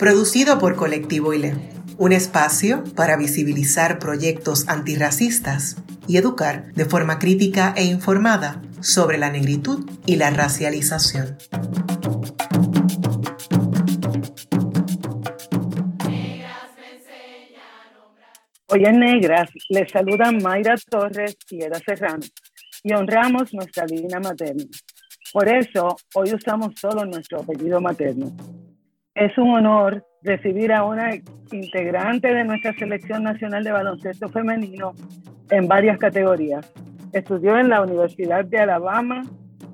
[0.00, 1.52] producido por Colectivo ILE,
[1.98, 5.76] un espacio para visibilizar proyectos antirracistas
[6.08, 11.36] y educar de forma crítica e informada sobre la negritud y la racialización.
[18.68, 22.24] Hoy en Negras les saludan Mayra Torres y Eda Serrano
[22.82, 24.64] y honramos nuestra línea materna.
[25.30, 28.34] Por eso, hoy usamos solo nuestro apellido materno.
[29.14, 31.10] Es un honor recibir a una
[31.50, 34.92] integrante de nuestra selección nacional de baloncesto femenino
[35.50, 36.72] en varias categorías.
[37.12, 39.22] Estudió en la Universidad de Alabama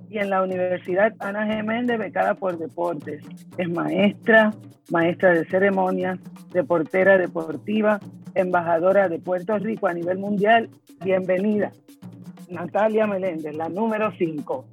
[0.08, 3.22] y en la Universidad Ana Geméndez, becada por deportes.
[3.58, 4.54] Es maestra,
[4.90, 6.18] maestra de ceremonias,
[6.54, 8.00] reportera deportiva,
[8.34, 10.70] embajadora de Puerto Rico a nivel mundial.
[11.04, 11.72] Bienvenida,
[12.48, 14.64] Natalia Meléndez, la número 5.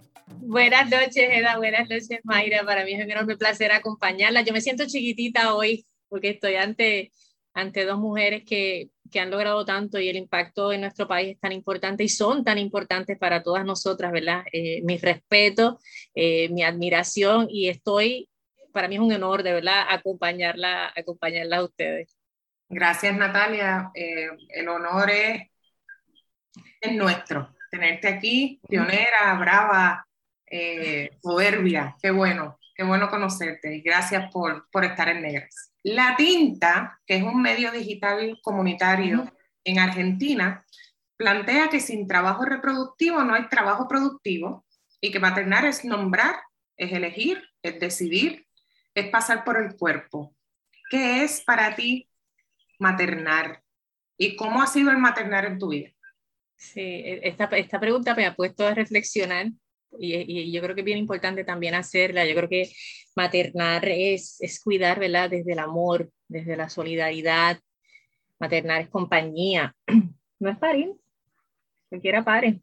[0.46, 1.56] Buenas noches, Eda.
[1.58, 2.64] Buenas noches, Mayra.
[2.66, 4.42] Para mí es un enorme placer acompañarla.
[4.42, 7.14] Yo me siento chiquitita hoy porque estoy ante,
[7.54, 11.40] ante dos mujeres que, que han logrado tanto y el impacto en nuestro país es
[11.40, 14.44] tan importante y son tan importantes para todas nosotras, ¿verdad?
[14.52, 15.80] Eh, mi respeto,
[16.14, 18.30] eh, mi admiración y estoy,
[18.74, 22.18] para mí es un honor de verdad acompañarla, acompañarla a ustedes.
[22.68, 23.92] Gracias, Natalia.
[23.96, 25.42] Eh, el honor es,
[26.82, 30.06] es nuestro tenerte aquí, pionera, brava,
[30.56, 31.96] eh, soberbia.
[32.00, 35.74] Qué bueno, qué bueno conocerte y gracias por, por estar en Negras.
[35.82, 39.26] La Tinta, que es un medio digital comunitario
[39.64, 40.64] en Argentina,
[41.18, 44.64] plantea que sin trabajo reproductivo no hay trabajo productivo
[45.02, 46.36] y que maternar es nombrar,
[46.78, 48.46] es elegir, es decidir,
[48.94, 50.36] es pasar por el cuerpo.
[50.92, 52.08] ¿Qué es para ti
[52.78, 53.64] maternar?
[54.18, 55.90] ¿Y cómo ha sido el maternar en tu vida?
[56.56, 59.48] Sí, e, esta, esta pregunta me ha puesto a reflexionar
[60.00, 62.26] y, yo creo que es bien importante también hacerla.
[62.26, 62.72] Yo creo que
[63.16, 65.30] maternar es, es cuidar, ¿verdad?
[65.30, 67.60] Desde el amor, desde la solidaridad.
[68.40, 69.76] Maternar es compañía.
[70.40, 70.92] No es parir,
[71.88, 72.60] cualquiera pare.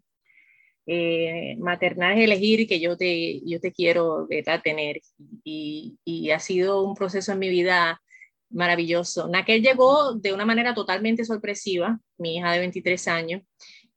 [0.85, 4.61] Eh, maternar es elegir que yo te, yo te quiero ¿verdad?
[4.63, 5.01] tener.
[5.45, 8.03] Y, y, ha sido un proceso en mi vida
[8.51, 9.29] maravilloso.
[9.29, 13.43] Naquel llegó de una manera totalmente sorpresiva, mi hija de 23 años,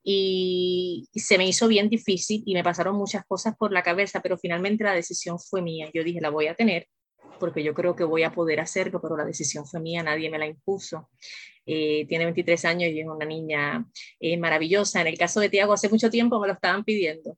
[0.04, 4.38] y, se me hizo bien difícil y me pasaron muchas cosas por la cabeza, pero
[4.38, 5.90] finalmente la decisión fue mía.
[5.94, 6.88] Yo dije, la voy a tener
[7.40, 10.38] porque yo creo que voy a poder hacerlo, pero la decisión fue mía, nadie me
[10.38, 11.10] la impuso.
[11.66, 13.86] Eh, tiene 23 años y es una niña
[14.20, 15.02] eh, maravillosa.
[15.02, 17.38] En el caso de Tiago, hace mucho tiempo me lo estaban pidiendo,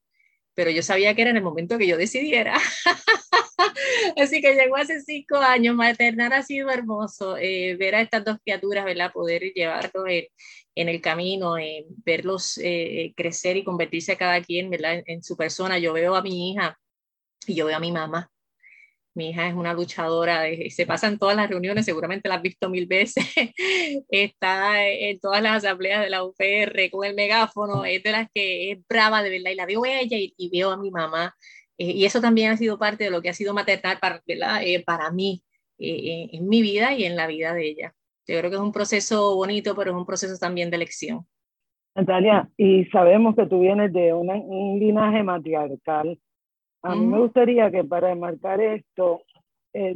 [0.54, 2.56] pero yo sabía que era en el momento que yo decidiera.
[4.18, 8.38] Así que llegó hace cinco años, maternar ha sido hermoso, eh, ver a estas dos
[8.44, 9.12] criaturas, ¿verdad?
[9.12, 10.26] Poder llevarlos en,
[10.76, 14.96] en el camino, en verlos eh, crecer y convertirse cada quien, ¿verdad?
[14.96, 15.80] En, en, su persona.
[15.80, 16.78] Yo veo a mi hija
[17.48, 18.30] y yo veo a mi mamá.
[19.14, 22.70] Mi hija es una luchadora, se pasa en todas las reuniones, seguramente la has visto
[22.70, 23.24] mil veces.
[24.10, 28.72] Está en todas las asambleas de la UPR con el megáfono, es de las que
[28.72, 29.52] es brava de verdad.
[29.52, 31.34] Y la veo ella y, y veo a mi mamá
[31.78, 34.22] eh, y eso también ha sido parte de lo que ha sido maternal para,
[34.62, 35.44] eh, para mí,
[35.78, 37.94] eh, en mi vida y en la vida de ella.
[38.28, 41.26] Yo creo que es un proceso bonito, pero es un proceso también de elección.
[41.96, 46.20] Natalia, y sabemos que tú vienes de un linaje matriarcal.
[46.82, 49.22] A mí me gustaría que para enmarcar esto,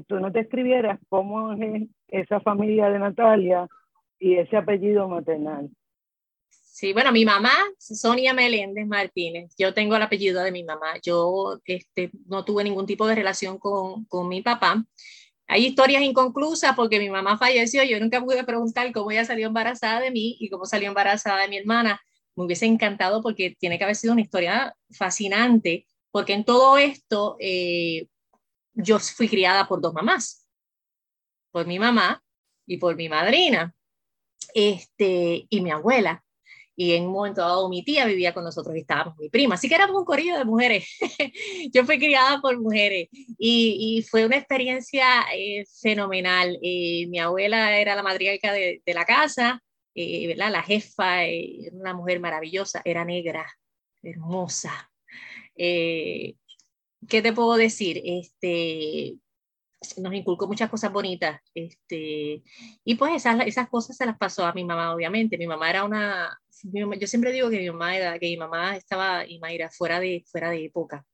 [0.07, 3.67] tú no te escribieras cómo es esa familia de Natalia
[4.17, 5.69] y ese apellido maternal.
[6.79, 11.59] Sí, bueno, mi mamá, Sonia Meléndez Martínez, yo tengo el apellido de mi mamá, yo
[11.65, 14.85] este, no tuve ningún tipo de relación con, con mi papá.
[15.47, 19.99] Hay historias inconclusas porque mi mamá falleció, yo nunca pude preguntar cómo ella salió embarazada
[19.99, 22.01] de mí y cómo salió embarazada de mi hermana.
[22.37, 27.35] Me hubiese encantado porque tiene que haber sido una historia fascinante, porque en todo esto
[27.41, 28.07] eh,
[28.73, 30.47] yo fui criada por dos mamás,
[31.51, 32.23] por mi mamá
[32.65, 33.75] y por mi madrina,
[34.53, 36.23] este, y mi abuela
[36.79, 39.67] y en un momento dado mi tía vivía con nosotros y estábamos mi prima, así
[39.67, 40.87] que éramos un corrido de mujeres.
[41.73, 46.57] Yo fui criada por mujeres y, y fue una experiencia eh, fenomenal.
[46.61, 49.61] Eh, mi abuela era la matriarca de, de la casa,
[49.93, 50.53] eh, ¿verdad?
[50.53, 53.45] la jefa, era una mujer maravillosa, era negra,
[54.01, 54.89] hermosa.
[55.57, 56.35] ¿Qué
[57.09, 58.01] te puedo decir?
[58.05, 59.17] Este,
[59.97, 61.41] nos inculcó muchas cosas bonitas.
[61.53, 62.41] Este,
[62.83, 65.37] y pues esas, esas cosas se las pasó a mi mamá, obviamente.
[65.37, 69.25] Mi mamá era una, yo siempre digo que mi mamá, era, que mi mamá estaba,
[69.27, 71.05] y Mayra, fuera de, fuera de época.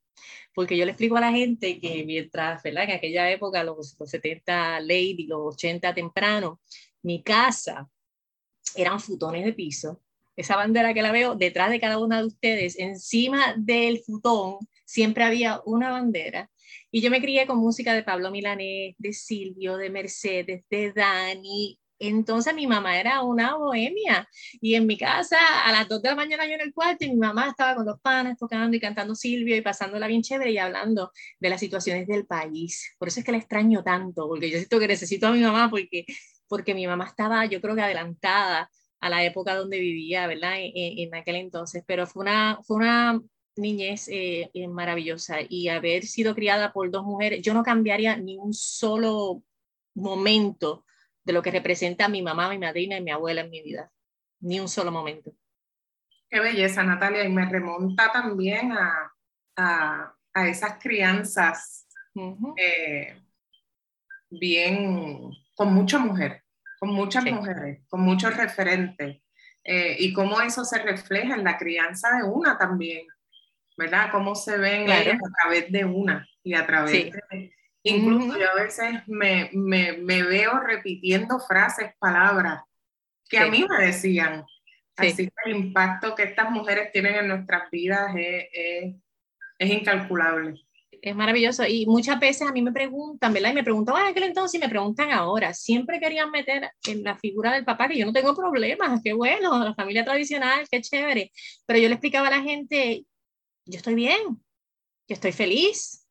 [0.54, 2.86] Porque yo le explico a la gente que mientras, ¿verdad?
[2.86, 6.62] En aquella época, los, los 70 late y los 80 temprano,
[7.04, 7.90] mi casa
[8.76, 10.02] eran futones de piso.
[10.36, 15.24] Esa bandera que la veo detrás de cada una de ustedes, encima del futón, siempre
[15.24, 16.50] había una bandera
[16.92, 21.78] y yo me crié con música de Pablo Milanés, de Silvio, de Mercedes, de Dani.
[22.08, 24.28] Entonces mi mamá era una bohemia
[24.62, 27.10] y en mi casa a las 2 de la mañana yo en el cuarto y
[27.10, 30.58] mi mamá estaba con los panes tocando y cantando Silvio y pasándola bien chévere y
[30.58, 32.96] hablando de las situaciones del país.
[32.98, 35.70] Por eso es que la extraño tanto, porque yo siento que necesito a mi mamá
[35.70, 36.06] porque,
[36.48, 38.70] porque mi mamá estaba yo creo que adelantada
[39.00, 40.54] a la época donde vivía, ¿verdad?
[40.58, 43.22] En, en aquel entonces, pero fue una, fue una
[43.58, 48.38] niñez eh, eh, maravillosa y haber sido criada por dos mujeres, yo no cambiaría ni
[48.38, 49.44] un solo
[49.94, 50.85] momento
[51.26, 53.92] de lo que representa mi mamá, mi madrina y mi abuela en mi vida,
[54.40, 55.34] ni un solo momento.
[56.30, 59.14] Qué belleza, Natalia, y me remonta también a,
[59.58, 61.88] a, a esas crianzas
[62.58, 63.22] eh,
[64.30, 66.44] bien, con mucha mujer,
[66.80, 69.22] con muchas mujeres, con muchos referentes,
[69.64, 73.08] y cómo eso se refleja en la crianza de una también.
[73.78, 74.10] ¿verdad?
[74.12, 77.52] Cómo se ven ellas a través de una y a través de...
[77.88, 82.64] Incluso yo a veces me, me, me, veo repitiendo frases, palabras
[83.30, 84.44] que a mí me decían.
[84.96, 88.96] Así que el impacto que estas mujeres tienen en nuestras vidas es, es,
[89.60, 90.56] es, incalculable.
[91.00, 91.64] Es maravilloso.
[91.68, 93.52] Y muchas veces a mí me preguntan, ¿verdad?
[93.52, 95.54] Y me preguntaban en aquel entonces y me preguntan ahora.
[95.54, 99.64] Siempre querían meter en la figura del papá, que yo no tengo problemas, qué bueno,
[99.64, 101.32] la familia tradicional, qué chévere.
[101.68, 103.06] Pero yo le explicaba a la gente,
[103.66, 104.20] yo estoy bien,
[105.08, 106.08] yo estoy feliz.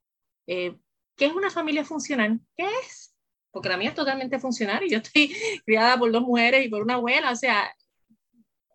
[0.47, 0.77] Eh,
[1.17, 2.41] ¿Qué es una familia funcional?
[2.57, 3.15] ¿Qué es?
[3.51, 5.35] Porque la mía es totalmente funcional y yo estoy
[5.67, 7.73] criada por dos mujeres y por una abuela, o sea,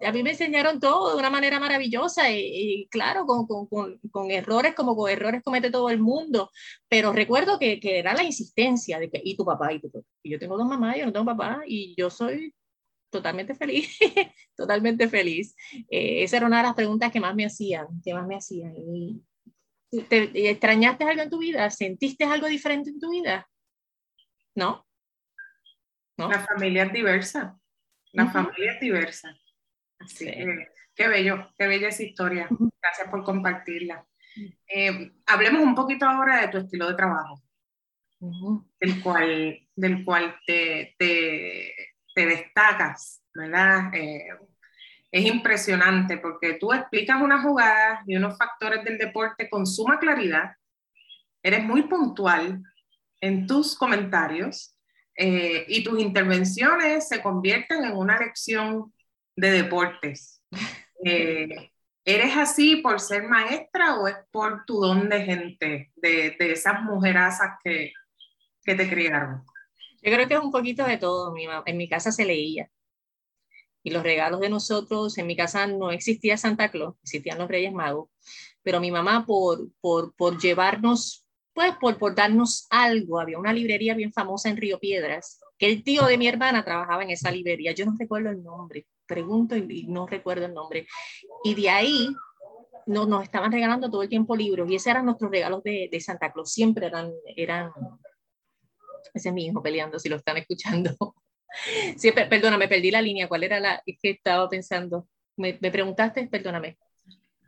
[0.01, 3.67] a mí me enseñaron todo de una manera maravillosa y, claro, con, con,
[4.11, 6.51] con, errores como con errores comete todo el mundo,
[6.87, 9.73] pero recuerdo que, que era la insistencia de que, ¿y tu papá?
[9.73, 10.05] ¿Y, tu papá?
[10.23, 12.53] y yo tengo dos mamás, yo no tengo papá y yo soy
[13.09, 13.97] totalmente feliz,
[14.55, 15.55] totalmente feliz.
[15.89, 18.73] Eh, esa era una de las preguntas que más me hacían, que más me hacían.
[18.77, 19.21] Y,
[19.91, 21.69] ¿te, ¿Extrañaste algo en tu vida?
[21.69, 23.47] ¿Sentiste algo diferente en tu vida?
[24.55, 24.85] ¿No?
[26.17, 26.29] ¿No?
[26.29, 27.57] La familia es diversa.
[28.11, 29.35] La familia es diversa.
[29.99, 32.47] Así que, qué bello, qué bella esa historia.
[32.81, 34.05] Gracias por compartirla.
[34.67, 37.41] Eh, hablemos un poquito ahora de tu estilo de trabajo,
[38.19, 41.73] del cual, del cual te, te
[42.19, 43.93] te destacas, ¿verdad?
[43.93, 44.27] Eh,
[45.11, 50.55] es impresionante porque tú explicas una jugada y unos factores del deporte con suma claridad,
[51.41, 52.61] eres muy puntual
[53.21, 54.75] en tus comentarios
[55.15, 58.93] eh, y tus intervenciones se convierten en una lección
[59.35, 60.43] de deportes.
[61.05, 61.71] Eh,
[62.03, 66.81] ¿Eres así por ser maestra o es por tu don de gente, de, de esas
[66.81, 67.93] mujerazas que,
[68.65, 69.45] que te criaron?
[70.01, 71.33] Yo creo que es un poquito de todo.
[71.65, 72.69] en mi casa se leía.
[73.83, 77.73] Y los regalos de nosotros, en mi casa no existía Santa Claus, existían los Reyes
[77.73, 78.09] Magos.
[78.61, 83.93] Pero mi mamá, por, por, por llevarnos, pues por, por darnos algo, había una librería
[83.93, 87.71] bien famosa en Río Piedras, que el tío de mi hermana trabajaba en esa librería.
[87.71, 90.87] Yo no recuerdo el nombre, pregunto y no recuerdo el nombre.
[91.43, 92.09] Y de ahí
[92.85, 95.99] no, nos estaban regalando todo el tiempo libros y esos eran nuestros regalos de, de
[96.01, 96.51] Santa Claus.
[96.51, 97.71] Siempre eran, eran
[99.13, 100.95] ese es mi hijo peleando, si lo están escuchando.
[101.97, 103.27] Sí, perdóname, perdí la línea.
[103.27, 105.07] ¿Cuál era la que estaba pensando?
[105.37, 106.27] ¿Me, preguntaste?
[106.27, 106.77] Perdóname.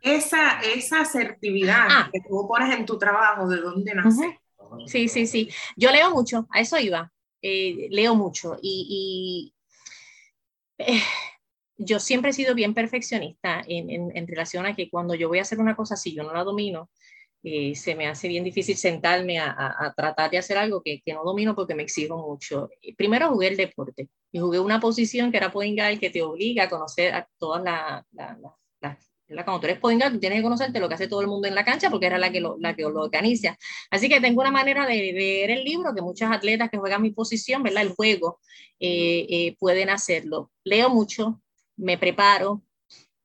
[0.00, 2.10] Esa, esa asertividad ah.
[2.12, 4.40] que tú pones en tu trabajo, ¿de dónde nace?
[4.86, 5.48] Sí, sí, sí.
[5.76, 7.12] Yo leo mucho, a eso iba.
[7.40, 9.52] Eh, leo mucho y,
[10.78, 11.02] eh,
[11.76, 15.40] yo siempre he sido bien perfeccionista en, en, en, relación a que cuando yo voy
[15.40, 16.88] a hacer una cosa, si yo no la domino,
[17.44, 21.12] eh, se me hace bien difícil sentarme a, a, tratar de hacer algo que, que,
[21.12, 22.70] no domino porque me exijo mucho.
[22.96, 26.64] Primero jugué el deporte y jugué una posición que era point guard que te obliga
[26.64, 28.04] a conocer a todas las...
[28.12, 28.38] La,
[28.80, 31.26] la, la, cuando tú eres point tú tienes que conocerte lo que hace todo el
[31.26, 33.56] mundo en la cancha porque era la que lo, la que lo organiza.
[33.90, 37.10] Así que tengo una manera de, leer el libro que muchos atletas que juegan mi
[37.10, 37.82] posición, ¿verdad?
[37.82, 38.40] El juego,
[38.78, 40.52] eh, eh, pueden hacerlo.
[40.64, 41.40] Leo mucho,
[41.76, 42.62] me preparo,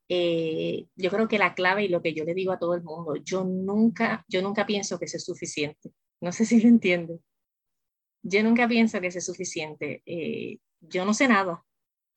[0.09, 2.83] eh, yo creo que la clave y lo que yo le digo a todo el
[2.83, 5.91] mundo, yo nunca, yo nunca pienso que es suficiente.
[6.21, 7.19] No sé si lo entiende.
[8.23, 10.01] Yo nunca pienso que es suficiente.
[10.05, 11.63] Eh, yo no sé nada.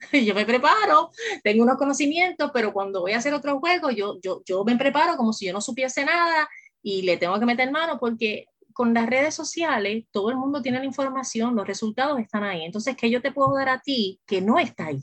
[0.12, 1.10] Yo me preparo,
[1.44, 5.14] tengo unos conocimientos, pero cuando voy a hacer otro juego, yo, yo, yo me preparo
[5.18, 6.48] como si yo no supiese nada
[6.82, 10.78] y le tengo que meter mano porque con las redes sociales, todo el mundo tiene
[10.78, 12.62] la información, los resultados están ahí.
[12.64, 15.02] Entonces, ¿qué yo te puedo dar a ti que no está ahí?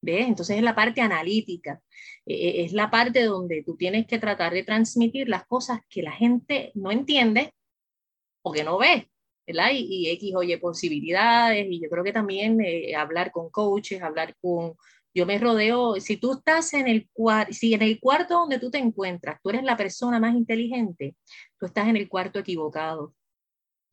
[0.00, 0.26] ¿Ves?
[0.28, 1.80] Entonces es la parte analítica,
[2.24, 6.02] e, e, es la parte donde tú tienes que tratar de transmitir las cosas que
[6.02, 7.52] la gente no entiende
[8.42, 9.10] o que no ve,
[9.46, 9.70] ¿verdad?
[9.72, 14.34] Y, y X oye posibilidades, y yo creo que también eh, hablar con coaches, hablar
[14.40, 14.74] con...
[15.14, 17.08] Yo me rodeo, si tú estás en el,
[17.50, 21.16] si en el cuarto donde tú te encuentras, tú eres la persona más inteligente,
[21.58, 23.14] tú estás en el cuarto equivocado.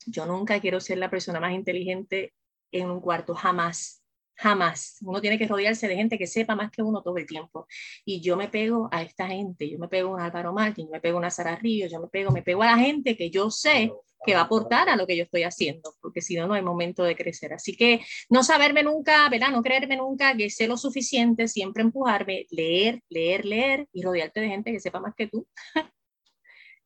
[0.06, 2.34] Yo nunca quiero ser la persona más inteligente
[2.72, 4.03] en un cuarto, jamás
[4.36, 4.98] Jamás.
[5.02, 7.68] Uno tiene que rodearse de gente que sepa más que uno todo el tiempo.
[8.06, 9.70] Y yo me pego a esta gente.
[9.70, 12.00] Yo me pego a un Álvaro Martín, yo me pego a una Sara Ríos, yo
[12.00, 13.92] me pego, me pego a la gente que yo sé
[14.26, 16.62] que va a aportar a lo que yo estoy haciendo, porque si no, no hay
[16.62, 17.54] momento de crecer.
[17.54, 19.50] Así que no saberme nunca, ¿verdad?
[19.52, 24.48] No creerme nunca que sé lo suficiente, siempre empujarme, leer, leer, leer y rodearte de
[24.48, 25.48] gente que sepa más que tú.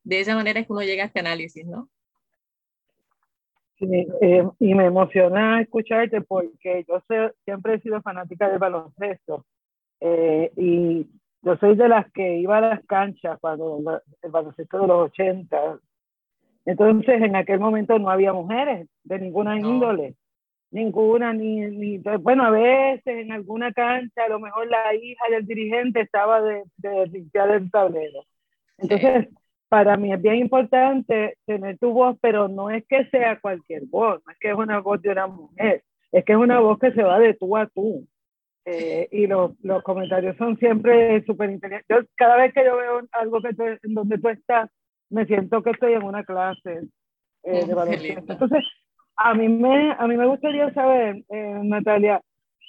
[0.03, 1.89] de esa manera es que uno llega a este análisis, ¿no?
[3.79, 9.45] Eh, y me emociona escucharte porque yo sé, siempre he sido fanática del baloncesto
[10.01, 11.07] eh, y
[11.43, 15.79] yo soy de las que iba a las canchas cuando el baloncesto de los 80.
[16.65, 20.15] Entonces, en aquel momento no había mujeres de ninguna índole,
[20.71, 25.45] ninguna, ni, ni, bueno, a veces en alguna cancha, a lo mejor la hija del
[25.45, 28.25] dirigente estaba de, de limpiar el tablero.
[28.77, 29.29] Entonces,
[29.69, 34.21] para mí es bien importante tener tu voz, pero no es que sea cualquier voz,
[34.25, 36.91] no es que es una voz de una mujer, es que es una voz que
[36.91, 38.07] se va de tú a tú.
[38.69, 42.05] Eh, y los, los comentarios son siempre súper inteligentes.
[42.15, 44.69] Cada vez que yo veo algo que en donde tú estás,
[45.09, 46.81] me siento que estoy en una clase
[47.43, 48.33] eh, de baloncesto.
[48.33, 48.65] Entonces,
[49.15, 52.21] a mí me, a mí me gustaría saber, eh, Natalia,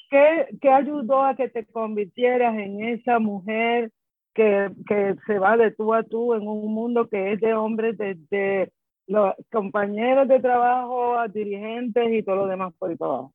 [0.08, 3.90] ¿qué, ¿qué ayudó a que te convirtieras en esa mujer
[4.34, 7.96] que, que, se va de tú a tú en un mundo que es de hombres,
[7.98, 8.72] desde
[9.06, 13.34] los compañeros de trabajo a dirigentes y todo lo demás por ahí para abajo.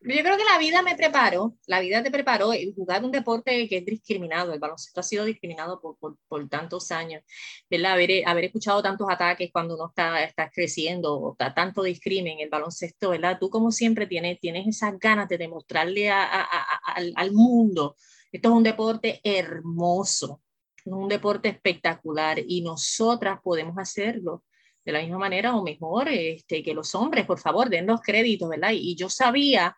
[0.00, 2.52] Yo creo que la vida me preparó, la vida te preparó.
[2.76, 6.92] Jugar un deporte que es discriminado, el baloncesto ha sido discriminado por, por, por tantos
[6.92, 7.22] años,
[7.68, 7.94] ¿verdad?
[7.94, 13.10] Haber, haber, escuchado tantos ataques cuando uno está, está creciendo, está tanto discrimen, el baloncesto,
[13.10, 13.38] ¿verdad?
[13.40, 17.96] Tú como siempre tienes, tienes esas ganas de demostrarle a, a, a, al, al mundo
[18.30, 20.42] esto es un deporte hermoso,
[20.84, 24.44] un deporte espectacular y nosotras podemos hacerlo
[24.84, 28.48] de la misma manera o mejor este, que los hombres, por favor, den los créditos,
[28.48, 28.70] ¿verdad?
[28.72, 29.76] Y, yo sabía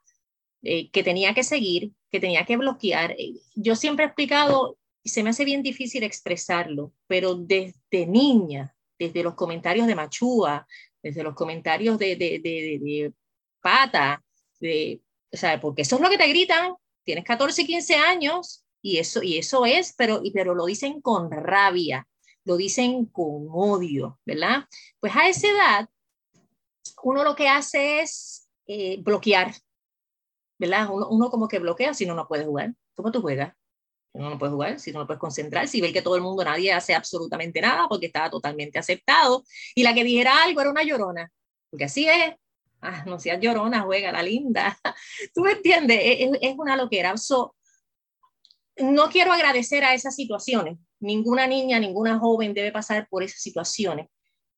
[0.62, 3.12] eh, que tenía que seguir, que tenía que bloquear.
[3.12, 8.76] Eh, yo siempre he explicado, y se me hace bien difícil expresarlo, pero desde niña,
[8.98, 10.66] desde los comentarios de Machúa,
[11.02, 13.12] desde los comentarios de, de, de, de
[13.60, 14.22] Pata,
[14.60, 15.00] de,
[15.32, 19.22] o sea, porque eso es lo que te gritan tienes 14, 15 años y eso,
[19.22, 22.06] y eso es, pero, pero lo dicen con rabia,
[22.44, 24.64] lo dicen con odio, ¿verdad?
[25.00, 25.88] Pues a esa edad,
[27.02, 29.54] uno lo que hace es eh, bloquear,
[30.58, 30.88] ¿verdad?
[30.90, 32.74] Uno, uno, como que bloquea si no, no puede jugar.
[32.94, 33.54] ¿Cómo tú juegas?
[34.12, 36.44] Uno no puede jugar, si no, no puedes concentrar, si ve que todo el mundo,
[36.44, 39.44] nadie hace absolutamente nada porque estaba totalmente aceptado.
[39.74, 41.30] Y la que dijera algo era una llorona,
[41.70, 42.34] porque así es,
[42.82, 44.76] ah, no seas llorona, juega la linda.
[45.34, 45.98] ¿Tú me entiendes?
[46.02, 47.16] Es, es una loquera.
[47.16, 47.54] So,
[48.76, 50.78] no quiero agradecer a esas situaciones.
[51.00, 54.08] Ninguna niña, ninguna joven debe pasar por esas situaciones.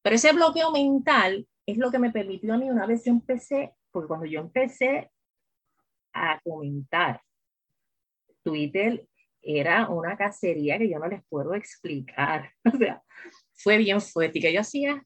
[0.02, 3.74] Pero ese bloqueo mental es lo que me permitió a mí una vez yo empecé,
[3.90, 5.10] porque cuando yo empecé
[6.12, 7.22] a comentar,
[8.42, 9.06] Twitter
[9.40, 12.50] era una cacería que yo no les puedo explicar.
[12.74, 13.02] O sea,
[13.54, 15.04] fue bien fuerte y que yo hacía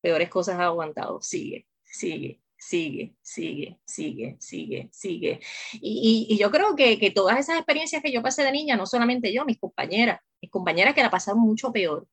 [0.00, 1.20] peores cosas aguantado.
[1.20, 5.40] Sigue sigue, sigue, sigue, sigue, sigue, sigue.
[5.74, 9.32] Y, yo creo que, que, todas esas experiencias que yo pasé de niña, no solamente
[9.32, 12.08] yo, mis compañeras, mis compañeras que la pasaron mucho peor.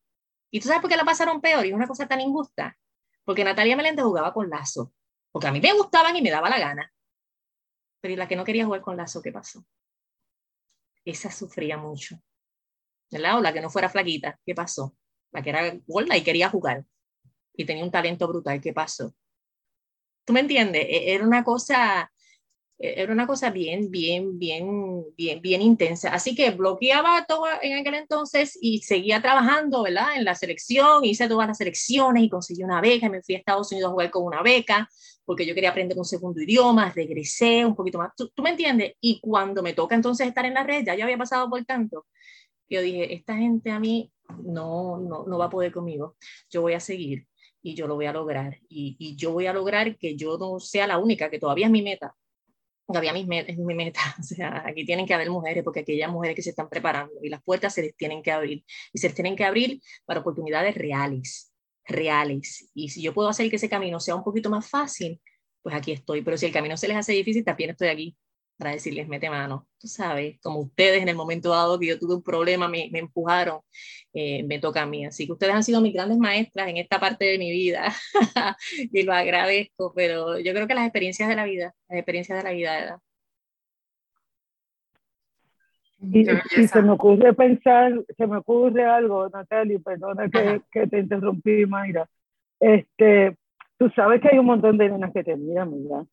[0.50, 1.66] ¿Y tú sabes por qué la pasaron peor?
[1.66, 2.78] Y es una cosa tan injusta.
[3.24, 4.92] Porque Natalia Meléndez jugaba con Lazo.
[5.32, 6.92] Porque a mí me gustaban y me daba la gana.
[8.00, 9.64] Pero y la que no quería jugar con Lazo, ¿qué pasó?
[11.04, 12.20] Esa sufría mucho.
[13.10, 13.38] ¿Verdad?
[13.38, 14.94] O la que no fuera flaquita, ¿qué pasó?
[15.32, 16.84] La que era gorda y quería jugar.
[17.54, 19.14] Y tenía un talento brutal, ¿qué pasó?
[20.24, 20.84] ¿Tú me entiendes?
[20.88, 22.10] E, era una cosa,
[22.78, 26.10] e, era una cosa bien, bien, bien, bien, bien intensa.
[26.14, 30.16] Así que bloqueaba todo en aquel entonces y seguía trabajando, ¿verdad?
[30.16, 33.72] En la selección, hice todas las selecciones y conseguí una beca, me fui a Estados
[33.72, 34.88] Unidos a jugar con una beca
[35.24, 38.10] porque yo quería aprender un segundo idioma, regresé un poquito más.
[38.16, 38.94] ¿Tú, ¿Tú, me entiendes?
[39.00, 42.06] Y cuando me toca entonces estar en la red, ya yo había pasado por tanto,
[42.68, 44.12] yo dije, esta gente a mí
[44.44, 46.16] no, no, no va a poder conmigo,
[46.50, 47.26] yo voy a seguir
[47.62, 48.58] y yo lo voy a lograr.
[48.68, 51.72] Y, y, yo voy a lograr que yo no sea la única, que todavía es
[51.72, 52.14] mi meta.
[52.86, 54.00] Todavía es mi meta.
[54.20, 57.14] O sea, aquí tienen que haber mujeres, porque aquí hay mujeres que se están preparando
[57.22, 58.64] y las puertas se les tienen que abrir.
[58.92, 61.52] Y se les tienen que abrir para oportunidades reales.
[61.84, 62.70] reales.
[62.74, 65.20] Y si yo puedo hacer que ese camino sea un poquito más fácil,
[65.62, 66.22] pues aquí estoy.
[66.22, 68.16] Pero si el camino se les hace difícil, también estoy aquí
[68.62, 69.66] para decirles, mete mano.
[69.76, 73.00] Tú sabes, como ustedes en el momento dado que yo tuve un problema, me, me
[73.00, 73.58] empujaron,
[74.14, 75.04] eh, me toca a mí.
[75.04, 77.92] Así que ustedes han sido mis grandes maestras en esta parte de mi vida
[78.92, 82.44] y lo agradezco, pero yo creo que las experiencias de la vida, las experiencias de
[82.44, 83.00] la vida.
[86.00, 86.24] Y,
[86.68, 92.08] se me ocurre pensar, se me ocurre algo, Natalie, perdona que, que, te interrumpí, Mayra.
[92.60, 93.36] Este,
[93.76, 96.06] tú sabes que hay un montón de nenas que te miran, ¿verdad?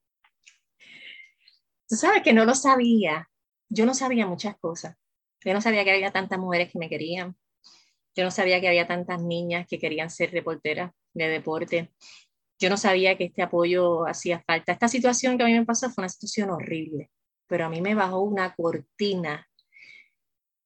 [1.89, 3.27] Tú sabes que no lo sabía.
[3.67, 4.95] Yo no sabía muchas cosas.
[5.43, 7.35] Yo no sabía que había tantas mujeres que me querían.
[8.15, 11.91] Yo no sabía que había tantas niñas que querían ser reporteras de deporte.
[12.59, 14.71] Yo no sabía que este apoyo hacía falta.
[14.71, 17.09] Esta situación que a mí me pasó fue una situación horrible,
[17.47, 19.48] pero a mí me bajó una cortina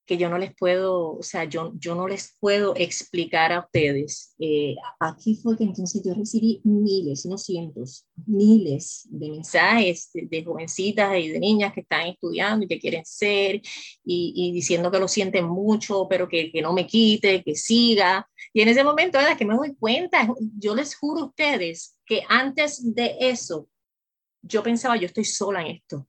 [0.06, 4.36] que yo no les puedo, o sea, yo, yo no les puedo explicar a ustedes.
[4.38, 11.18] Eh, aquí fue que entonces yo recibí miles, no cientos, miles de mensajes de, jovencitas
[11.18, 13.62] y de niñas que están estudiando y que quieren ser
[14.04, 18.28] y, y diciendo que lo sienten mucho, pero que, que, no me quite, que siga.
[18.52, 19.38] Y en ese momento, ¿verdad?
[19.38, 20.28] Que me doy cuenta,
[20.60, 23.70] yo les juro a ustedes que antes de eso,
[24.42, 26.06] yo pensaba, yo estoy sola en esto.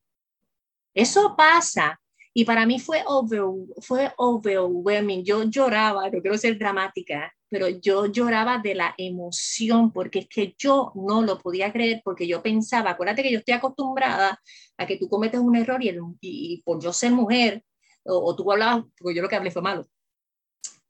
[0.92, 2.00] Eso pasa
[2.36, 3.42] y para mí fue, over,
[3.80, 5.24] fue overwhelming.
[5.24, 10.54] Yo lloraba, no quiero ser dramática, pero yo lloraba de la emoción porque es que
[10.58, 14.40] yo no lo podía creer porque yo pensaba, acuérdate que yo estoy acostumbrada
[14.76, 17.62] a que tú cometes un error y, y, por yo ser mujer,
[18.04, 19.86] o, o, tú hablabas, porque yo lo que hablé fue malo,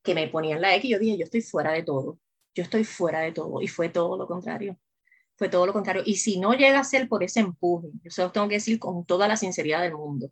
[0.03, 2.19] que me ponían la X y yo dije, yo estoy fuera de todo,
[2.55, 4.79] yo estoy fuera de todo y fue todo lo contrario
[5.37, 6.03] fue todo lo contrario.
[6.05, 8.79] Y si no llega a ser por ese empuje, yo se lo tengo que decir
[8.79, 10.31] con toda la sinceridad del mundo,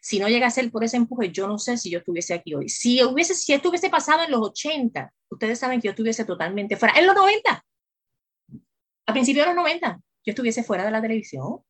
[0.00, 2.54] si no llega a ser por ese empuje, yo no sé si yo estuviese aquí
[2.54, 2.68] hoy.
[2.68, 6.76] Si hubiese, si esto hubiese pasado en los 80, ustedes saben que yo estuviese totalmente
[6.76, 6.98] fuera.
[6.98, 7.64] En los 90,
[9.06, 11.60] a principios de los 90, yo estuviese fuera de la televisión,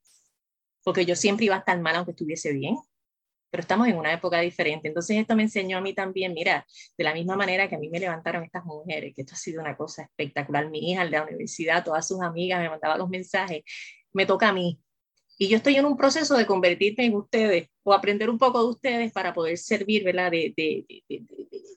[0.83, 2.77] porque yo siempre iba a estar mal aunque estuviese bien
[3.55, 4.89] pero estamos en una época diferente.
[4.89, 6.67] Entonces esto me enseñó a mí también, mira,
[6.99, 9.61] de la misma manera que a mí me levantaron estas mujeres, que esto ha sido
[9.61, 10.69] una cosa espectacular.
[10.69, 13.63] Mi hija de la universidad, todas sus amigas me mandaban los mensajes,
[14.13, 14.81] me toca a mí.
[15.39, 18.71] Y yo estoy en un proceso de convertirme en ustedes o aprender un poco de
[18.71, 20.33] ustedes para poder servir, ¿verdad?
[20.33, 21.23] De, de, de,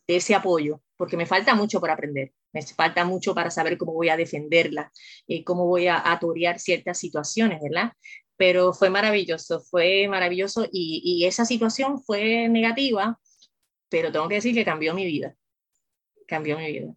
[0.08, 3.94] de ese apoyo, porque me falta mucho por aprender, me falta mucho para saber cómo
[3.94, 4.92] voy a defenderla,
[5.28, 7.94] eh, cómo voy a, a torear ciertas situaciones, ¿verdad?
[8.38, 13.20] Pero fue maravilloso, fue maravilloso y, y, esa situación fue negativa,
[13.90, 15.36] pero tengo que decir que cambió mi vida,
[16.28, 16.94] cambió mi vida.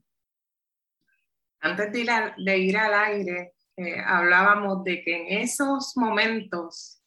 [1.60, 7.02] Antes de ir, de ir al aire, eh, hablábamos de que en esos momentos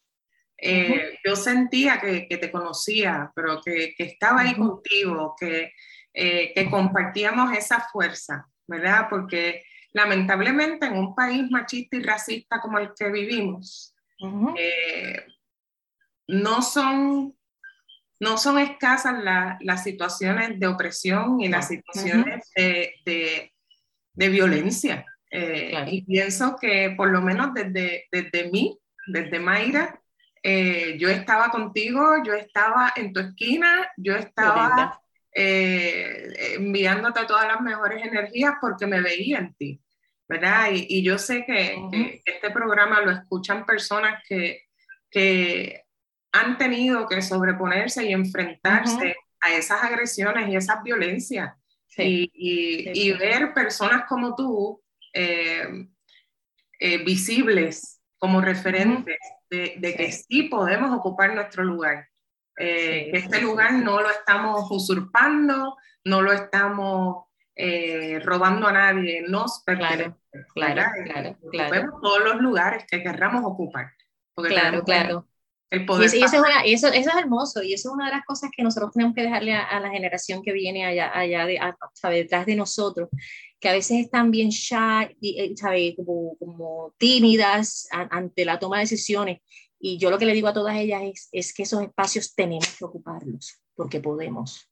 [0.56, 5.72] eh, yo sentía que, que, te conocía, pero que, que estaba ahí contigo, que,
[6.12, 9.08] eh, que compartíamos esa fuerza, ¿verdad?
[9.10, 13.93] Porque lamentablemente en un país machista y racista como el que vivimos,
[14.56, 15.26] eh,
[16.28, 17.36] no, son,
[18.20, 19.22] no son escasas
[19.60, 23.52] las situaciones de opresión y las situaciones de,
[24.14, 25.04] de, violencia.
[25.30, 30.00] Eh, y pienso que por lo menos desde, desde mí, desde Mayra,
[30.42, 35.00] eh, yo estaba contigo, yo estaba en tu esquina, yo estaba
[35.36, 39.83] enviándote todas las mejores energías porque me veía en ti.
[40.28, 40.68] ¿Verdad?
[40.72, 41.76] Y, yo sé que,
[42.24, 44.62] este programa lo escuchan personas que,
[45.10, 45.84] que
[46.32, 51.54] han tenido que sobreponerse y enfrentarse a esas agresiones y esas violencias.
[51.96, 54.82] Y, y, ver personas como tú
[55.12, 55.86] eh,
[56.80, 59.16] eh, visibles como referentes
[59.48, 60.44] de, de que sí.
[60.44, 62.08] podemos ocupar nuestro lugar.
[62.56, 69.22] Eh, que este lugar no lo estamos usurpando, no lo estamos eh, robando a nadie,
[69.28, 70.14] nos pertenece.
[70.54, 73.92] Claro, claro, claro, todos los lugares que querramos ocupar.
[74.34, 75.28] claro, claro.
[75.70, 78.24] El poder y, eso, es eso, eso, es hermoso y eso es una de las
[78.24, 81.58] cosas que nosotros tenemos que dejarle a, la generación que viene allá, allá de,
[82.10, 83.08] detrás de nosotros,
[83.58, 85.94] que a veces están bien shy, eh, ¿sabe?
[85.96, 89.40] Como, como tímidas ante la toma de decisiones.
[89.80, 92.76] Y yo lo que le digo a todas ellas es, es que esos espacios tenemos
[92.78, 94.70] que ocuparlos, porque podemos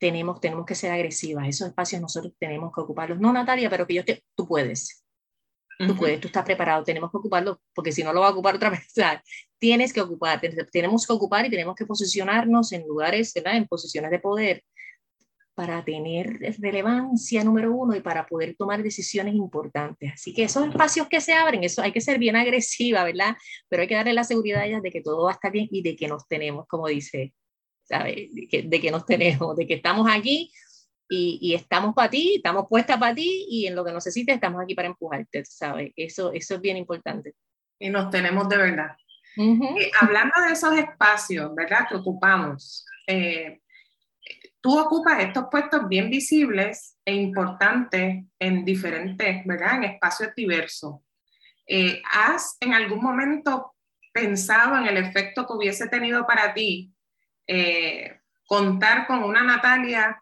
[0.00, 1.46] tenemos, tenemos que ser agresivas.
[1.46, 3.20] Esos espacios nosotros tenemos que ocuparlos.
[3.20, 5.04] No, Natalia, pero que yo te, tú puedes.
[5.78, 8.54] Tú puedes, tú estás preparado, tenemos que ocuparlo, porque si no lo va a ocupar
[8.54, 8.92] otra vez,
[9.58, 10.38] tienes que ocupar,
[10.70, 13.56] tenemos que ocupar y tenemos que posicionarnos en lugares, ¿verdad?
[13.56, 14.62] en posiciones de poder
[15.54, 20.12] para tener relevancia número uno y para poder tomar decisiones importantes.
[20.12, 23.36] Así que esos espacios que se abren, eso hay que ser bien agresiva, ¿verdad?
[23.70, 25.68] Pero hay que darle la seguridad a ellas de que todo va a estar bien
[25.70, 27.32] y de que nos tenemos, como dice
[27.98, 30.52] de que, nos tenemos, de que estamos aquí
[31.08, 34.74] y, estamos para ti, estamos puestas para ti y en lo que necesites estamos aquí
[34.74, 35.92] para empujarte, ¿sabes?
[35.96, 37.34] Eso, eso es bien importante.
[37.78, 38.96] Y nos tenemos de verdad.
[39.36, 41.86] Eh, hablando de esos espacios, ¿verdad?
[41.88, 43.60] Que ocupamos, eh,
[44.60, 49.76] tú ocupas estos puestos bien visibles e importantes en diferentes, ¿verdad?
[49.76, 50.96] En espacios diversos.
[51.66, 53.74] Eh, ¿Has en algún momento
[54.12, 56.92] pensado en el efecto que hubiese tenido para ti
[58.46, 60.20] contar con una Natalia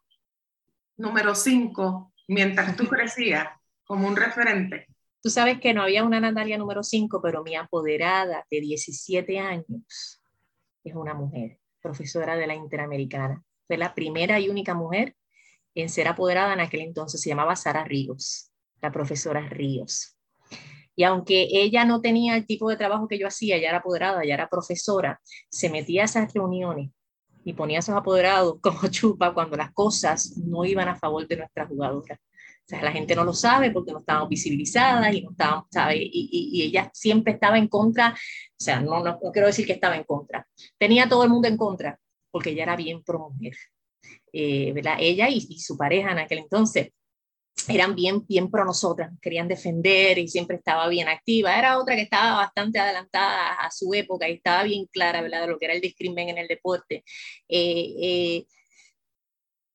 [0.99, 3.49] número 5 mientras tú crecías
[3.85, 4.87] como un referente?
[5.23, 10.23] Tú sabes que no había una Natalia número 5, pero mi apoderada de 17 años
[10.85, 13.43] es una mujer, profesora de la Interamericana.
[13.67, 15.17] Fue la primera y única mujer
[15.75, 17.21] en ser apoderada en aquel entonces.
[17.21, 20.17] Se llamaba Sara Ríos, la profesora Ríos.
[20.95, 24.23] Y aunque ella no tenía el tipo de trabajo que yo hacía, ella era apoderada,
[24.23, 26.91] ella era profesora, se metía a esas reuniones
[27.49, 31.39] y ponía a esos apoderados como chupa cuando las cosas no iban a favor de
[31.39, 32.21] nuestra jugadora.
[32.21, 35.97] O sea, la gente no lo sabe porque no estábamos visibilizadas y no estábamos, ¿sabe?
[35.97, 39.97] Y, y, ella siempre estaba en contra, o sea, no, no, quiero decir que estaba
[39.97, 41.99] en contra, tenía todo el mundo en contra
[42.31, 43.55] porque ella era bien pro mujer,
[44.35, 44.97] eh, ¿verdad?
[45.01, 46.91] Ella y, y su pareja en aquel entonces
[47.67, 51.59] eran bien, bien pro nosotras, querían defender y siempre estaba bien activa.
[51.59, 55.49] Era otra que estaba bastante adelantada a su época y estaba bien clara, ¿verdad?, de
[55.49, 57.05] lo que era el discrimen en el deporte.
[57.49, 58.47] Eh, eh,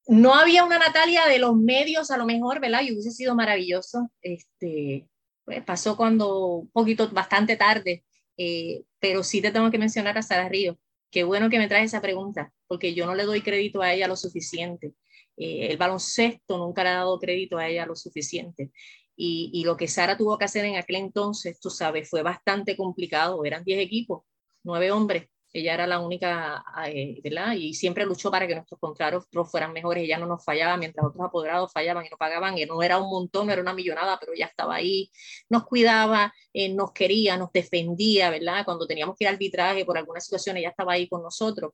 [0.07, 2.81] no había una Natalia de los medios, a lo mejor, ¿verdad?
[2.83, 4.09] Y hubiese sido maravilloso.
[4.21, 5.07] Este,
[5.45, 8.03] pues, pasó cuando, un poquito, bastante tarde,
[8.37, 10.77] eh, pero sí te tengo que mencionar a Sara Río.
[11.11, 14.07] Qué bueno que me traes esa pregunta, porque yo no le doy crédito a ella
[14.07, 14.93] lo suficiente.
[15.37, 18.71] Eh, el baloncesto nunca le ha dado crédito a ella lo suficiente.
[19.15, 23.45] Y, lo que Sara tuvo que hacer en aquel entonces, tú sabes, fue bastante complicado.
[23.45, 24.23] Eran 10 equipos,
[24.63, 25.27] 9 hombres.
[25.53, 27.53] Ella era la única, eh, ¿verdad?
[27.53, 30.03] Y siempre luchó para que nuestros contratos fueran mejores.
[30.03, 32.57] Ella no nos fallaba mientras otros apoderados fallaban y no pagaban.
[32.57, 35.11] Y no era un montón, era una millonada, pero ella estaba ahí,
[35.49, 38.65] nos cuidaba, eh, nos quería, nos defendía, ¿verdad?
[38.65, 41.71] Cuando teníamos que ir al arbitraje por alguna situación, ella estaba ahí con nosotros.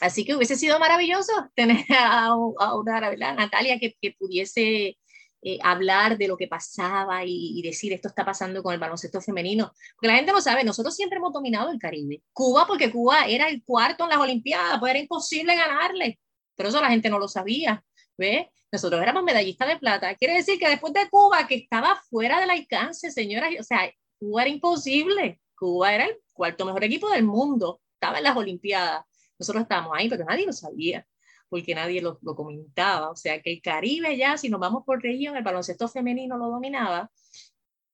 [0.00, 4.96] Así que hubiese sido maravilloso tener a, una Natalia que, pudiese
[5.42, 9.72] eh, hablar de lo que pasaba y, decir esto está pasando con el baloncesto femenino.
[9.94, 12.22] Porque la gente no sabe, nosotros siempre hemos dominado el Caribe.
[12.32, 16.18] Cuba, porque Cuba era el cuarto en las Olimpiadas, pues era imposible ganarle.
[16.56, 17.82] Pero eso la gente no lo sabía.
[18.18, 18.50] ¿Ve?
[18.72, 20.14] Nosotros éramos medallistas de plata.
[20.16, 24.42] Quiere decir que después de Cuba, que estaba fuera del alcance, señoras, o sea, Cuba
[24.42, 25.40] era imposible.
[25.54, 27.80] Cuba era el cuarto mejor equipo del mundo.
[27.94, 29.04] Estaba en las Olimpiadas.
[29.38, 31.06] Nosotros estábamos ahí, pero nadie lo sabía,
[31.48, 33.10] porque nadie lo, lo, comentaba.
[33.10, 36.48] O sea, que el Caribe ya, si nos vamos por región, el baloncesto femenino lo
[36.50, 37.10] dominaba,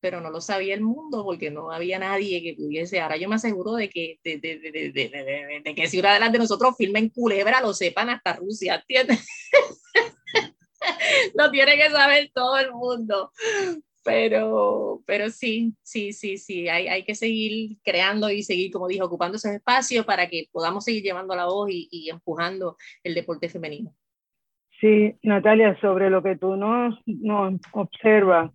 [0.01, 3.01] pero no lo sabía el mundo porque no había nadie que pudiese.
[3.01, 6.33] Ahora yo me aseguro de que, de, de, de, de que si una de las
[6.33, 9.27] de nosotros filmen Culebra, lo sepan hasta Rusia, ¿entiendes?
[11.35, 13.31] lo tiene que saber todo el mundo
[14.05, 19.03] pero, pero sí, sí, sí, sí, hay, hay, que seguir creando y seguir, como dije,
[19.03, 23.49] ocupando esos espacios para que podamos seguir llevando la voz y, y empujando el deporte
[23.49, 23.95] femenino.
[24.81, 28.51] Sí, Natalia, sobre lo que tú nos, nos observas,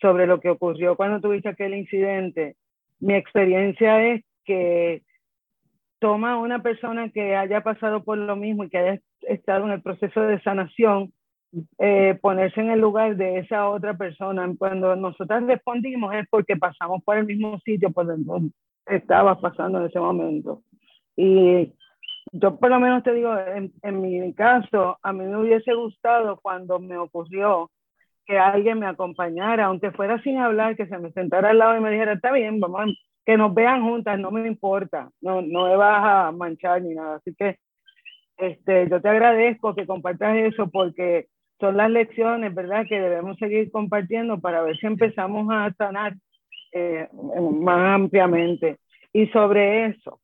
[0.00, 2.56] sobre lo que ocurrió cuando tuviste aquel incidente,
[3.00, 5.02] mi experiencia es que
[5.98, 9.82] toma una persona que haya pasado por lo mismo y que haya estado en el
[9.82, 11.12] proceso de sanación
[11.78, 14.50] eh, ponerse en el lugar de esa otra persona.
[14.58, 18.50] Cuando nosotras respondimos es porque pasamos por el mismo sitio por donde
[18.86, 20.62] estaba pasando en ese momento.
[21.16, 21.72] Y
[22.32, 26.38] yo por lo menos te digo, en, en, mi caso, a mí me hubiese gustado
[26.40, 27.70] cuando me ocurrió
[28.24, 31.80] que alguien me acompañara, aunque fuera sin hablar, que se me sentara al lado y
[31.80, 35.76] me dijera, está bien, vamos, que nos vean juntas, no me importa, no, no me
[35.76, 37.16] vas a manchar ni nada.
[37.16, 37.58] Así que
[38.38, 41.28] este, yo te agradezco que compartas eso porque
[41.62, 46.16] son las lecciones, ¿verdad?, que debemos seguir compartiendo para ver si empezamos a sanar
[46.72, 47.08] eh,
[47.52, 48.78] más ampliamente.
[49.12, 50.20] Y sobre eso,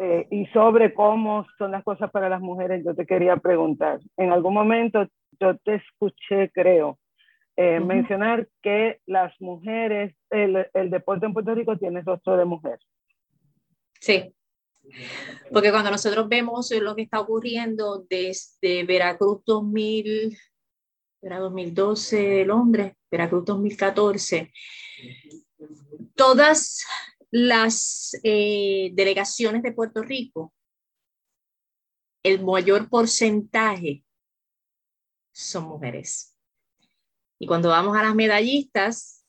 [0.00, 4.00] eh, y sobre cómo son las cosas para las mujeres, yo te quería preguntar.
[4.18, 5.06] En algún momento
[5.40, 6.98] yo te escuché, creo,
[7.56, 12.78] eh, mencionar que las mujeres, el, el, deporte en Puerto Rico tiene rostro de mujer.
[13.98, 14.34] Sí,
[15.52, 20.36] porque cuando nosotros vemos lo que está ocurriendo desde Veracruz 2000,
[21.22, 24.52] era 2012 Londres, Veracruz 2014,
[26.14, 26.84] todas
[27.30, 30.52] las eh, delegaciones de Puerto Rico,
[32.22, 34.04] el mayor porcentaje
[35.32, 36.36] son mujeres.
[37.38, 39.24] Y cuando vamos a las medallistas,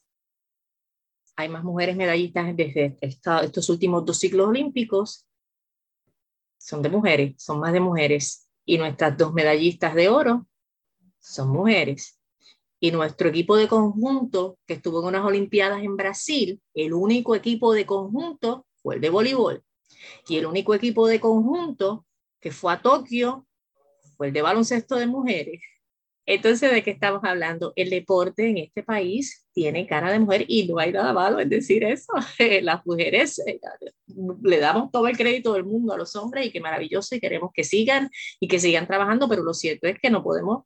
[1.35, 5.28] hay más mujeres medallistas desde estos últimos dos ciclos olímpicos
[6.59, 8.47] son de mujeres, son más de mujeres.
[8.65, 10.45] Y nuestras dos medallistas de oro
[11.19, 12.19] son mujeres.
[12.79, 17.73] Y nuestro equipo de conjunto, que estuvo en unas Olimpiadas en Brasil, el único equipo
[17.73, 19.63] de conjunto fue el de voleibol.
[20.27, 22.05] Y el único equipo de conjunto
[22.39, 23.47] que fue a Tokio
[24.15, 25.61] fue el de baloncesto de mujeres.
[26.31, 27.73] Entonces, ¿de qué estamos hablando?
[27.75, 31.49] El deporte en este país tiene cara de mujer y no hay nada malo en
[31.49, 32.13] decir eso.
[32.61, 33.59] Las mujeres eh,
[34.43, 37.49] le damos todo el crédito del mundo a los hombres y qué maravilloso y queremos
[37.51, 40.65] que sigan y que sigan trabajando, pero lo cierto es que no podemos,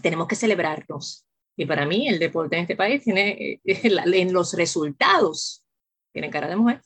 [0.00, 1.26] tenemos que celebrarnos.
[1.56, 5.64] Y para mí el deporte en este país tiene, eh, en los resultados,
[6.12, 6.80] tiene cara de mujer.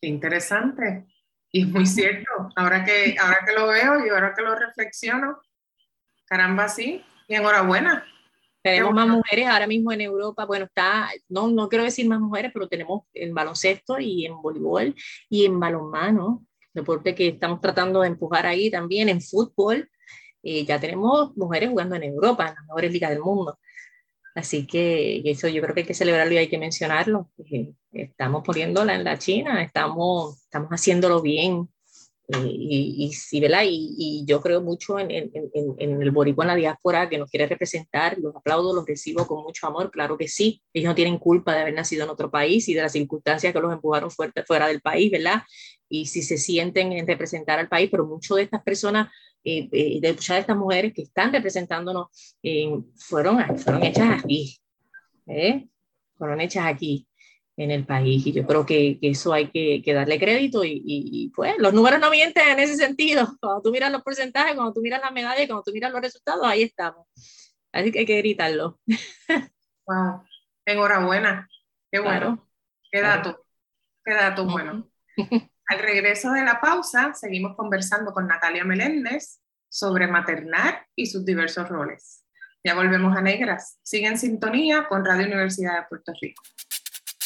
[0.00, 1.06] Interesante.
[1.52, 2.28] Y es muy cierto.
[2.56, 5.38] Ahora que, ahora que lo veo y ahora que lo reflexiono,
[6.28, 7.02] Caramba, sí.
[7.26, 8.04] Y enhorabuena.
[8.62, 10.44] Tenemos más mujeres ahora mismo en Europa.
[10.44, 14.94] Bueno, está, no, no quiero decir más mujeres, pero tenemos en baloncesto y en voleibol
[15.30, 19.88] y en balonmano, deporte que estamos tratando de empujar ahí también, en fútbol.
[20.42, 23.58] Eh, ya tenemos mujeres jugando en Europa, en las mejores ligas del mundo.
[24.34, 27.30] Así que eso yo creo que hay que celebrarlo y hay que mencionarlo.
[27.92, 31.68] Estamos poniéndola en la China, estamos, estamos haciéndolo bien.
[32.30, 33.62] Eh, y, y, ¿verdad?
[33.64, 37.30] Y, y, yo creo mucho en, en, en, el boricua en la diáspora que nos
[37.30, 41.18] quiere representar, los aplaudo, los recibo con mucho amor, claro que sí, ellos no tienen
[41.18, 44.44] culpa de haber nacido en otro país y de las circunstancias que los empujaron fuerte,
[44.44, 45.42] fuera del país, ¿verdad?
[45.88, 49.08] Y si se sienten en representar al país, pero muchas de estas personas,
[49.42, 52.08] eh, eh, de muchas de estas mujeres que están representándonos,
[52.42, 54.58] eh, fueron, fueron hechas aquí,
[55.26, 55.66] ¿eh?
[56.18, 57.07] fueron hechas aquí
[57.58, 58.24] en el país.
[58.26, 61.74] Y yo creo que, que eso hay que, que, darle crédito y, y, pues los
[61.74, 63.26] números no mienten en ese sentido.
[63.40, 66.46] Cuando tú miras los porcentajes, cuando tú miras las medallas, cuando tú miras los resultados,
[66.46, 67.06] ahí estamos.
[67.72, 68.80] Así que hay que gritarlo.
[69.90, 70.22] Wow,
[70.66, 71.48] enhorabuena.
[71.90, 72.46] Qué bueno.
[72.92, 73.42] Qué dato.
[74.04, 74.86] Qué dato bueno.
[75.66, 79.40] Al regreso de la pausa, seguimos conversando con Natalia Meléndez
[79.70, 82.22] sobre maternar y sus diversos roles.
[82.62, 83.78] Ya volvemos a Negras.
[83.82, 86.42] Sigue en sintonía con Radio Universidad de Puerto Rico.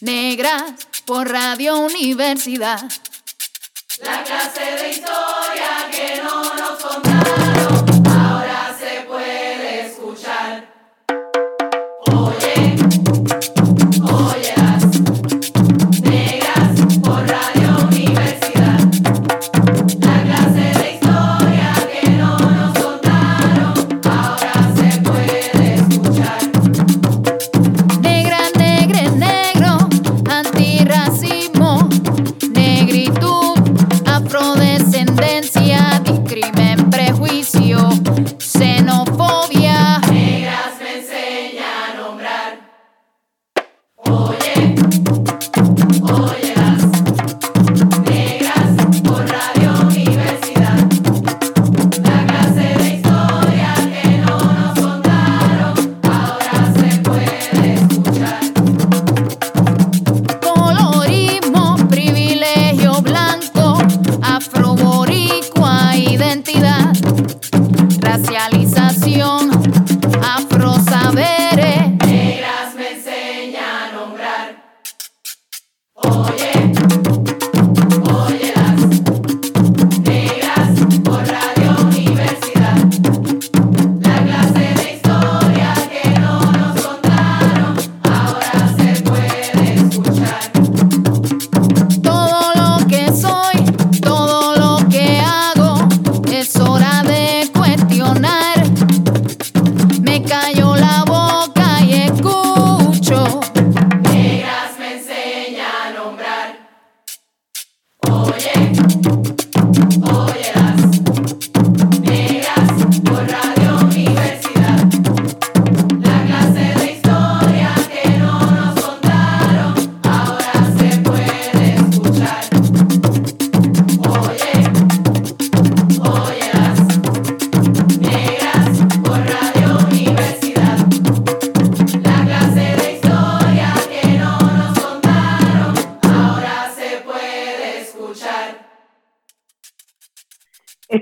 [0.00, 0.72] negras
[1.04, 2.82] por Radio Universidad.
[4.02, 10.68] La clase de historia que no nos contaron, ahora se puede escuchar.
[12.06, 13.53] Oye.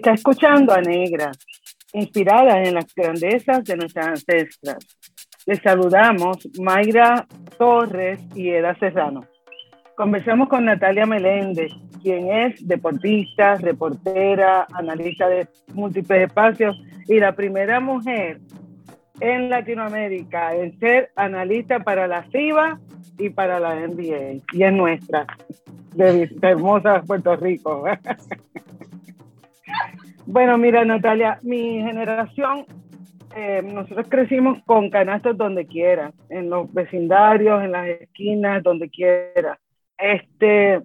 [0.02, 1.30] Está escuchando a Negra
[1.92, 4.78] inspiradas en las grandezas de nuestras ancestras.
[5.46, 7.24] Les saludamos Mayra
[7.56, 9.24] Torres y Eda Serrano.
[9.94, 11.70] Conversamos con Natalia Meléndez,
[12.02, 18.40] quien es deportista, reportera, analista de múltiples espacios y la primera mujer
[19.20, 22.80] en Latinoamérica en ser analista para la FIBA
[23.18, 24.42] y para la NBA.
[24.52, 25.28] Y es nuestra,
[25.94, 27.84] de, hermosa Puerto Rico.
[30.26, 32.66] bueno, mira, Natalia, mi generación,
[33.34, 39.58] eh, nosotros crecimos con canastos donde quiera, en los vecindarios, en las esquinas, donde quiera.
[39.98, 40.82] Este,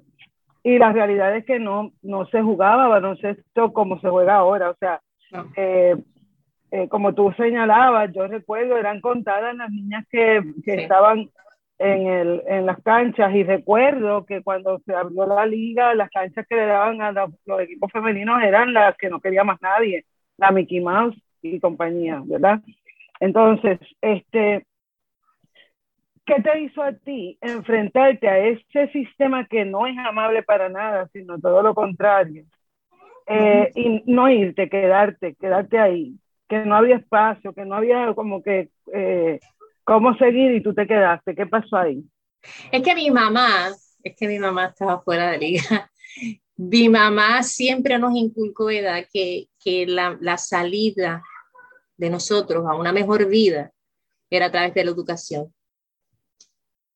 [0.63, 4.69] y la realidad es que no, no se jugaba baloncesto como se juega ahora.
[4.69, 5.01] O sea,
[5.55, 5.95] eh,
[6.71, 11.29] eh, como tú señalabas, yo recuerdo, eran contadas las niñas que, que estaban
[11.79, 16.45] en, el, en las canchas y recuerdo que cuando se abrió la liga, las canchas
[16.47, 20.05] que le daban a los, equipos femeninos eran las que no quería más nadie,
[20.37, 22.61] la Mickey Mouse y compañía, ¿verdad?
[23.19, 24.65] Entonces, este,
[26.25, 31.07] ¿qué te hizo a ti enfrentarte a ese sistema que no es amable para nada,
[31.13, 32.43] sino todo lo contrario?
[33.27, 38.41] Eh, y no irte, quedarte, quedarte ahí que no había espacio, que no había como
[38.41, 39.39] que eh,
[39.87, 41.33] cómo seguir y tú te quedaste.
[41.33, 42.03] ¿Qué pasó ahí?
[42.71, 43.69] Es que mi mamá,
[44.03, 45.89] es que mi mamá estaba fuera de liga.
[46.59, 51.21] Mi mamá siempre nos inculcó, edad que, que la, la salida
[51.97, 53.71] de nosotros a una mejor vida
[54.31, 55.53] era a través de la educación.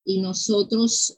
[0.04, 1.16] Y nosotros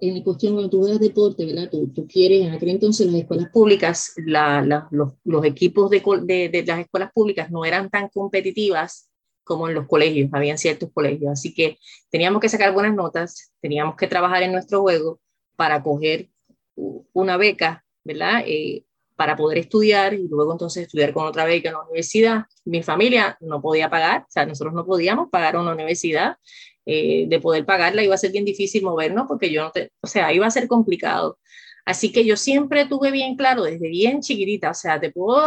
[0.00, 1.70] en cuestión, cuando tú juegas deporte, ¿verdad?
[1.70, 6.02] Tú, tú, quieres, en aquel entonces las escuelas públicas, la, la, los, los, equipos de,
[6.24, 9.08] de, de, las escuelas públicas no eran tan competitivas
[9.46, 11.78] como en los colegios, habían ciertos colegios, así que
[12.10, 15.20] teníamos que sacar buenas notas, teníamos que trabajar en nuestro juego
[15.54, 16.28] para coger
[16.74, 18.42] una beca, ¿verdad?
[18.44, 22.44] Eh, para poder estudiar y luego entonces estudiar con otra beca en la universidad.
[22.64, 26.36] Mi familia no podía pagar, o sea, nosotros no podíamos pagar una universidad
[26.84, 30.08] eh, de poder pagarla, iba a ser bien difícil movernos porque yo no te, o
[30.08, 31.38] sea, iba a ser complicado.
[31.84, 35.40] Así que yo siempre tuve bien claro, desde bien chiquitita, o sea, te puedo,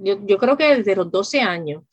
[0.00, 1.84] yo, yo creo que desde los 12 años,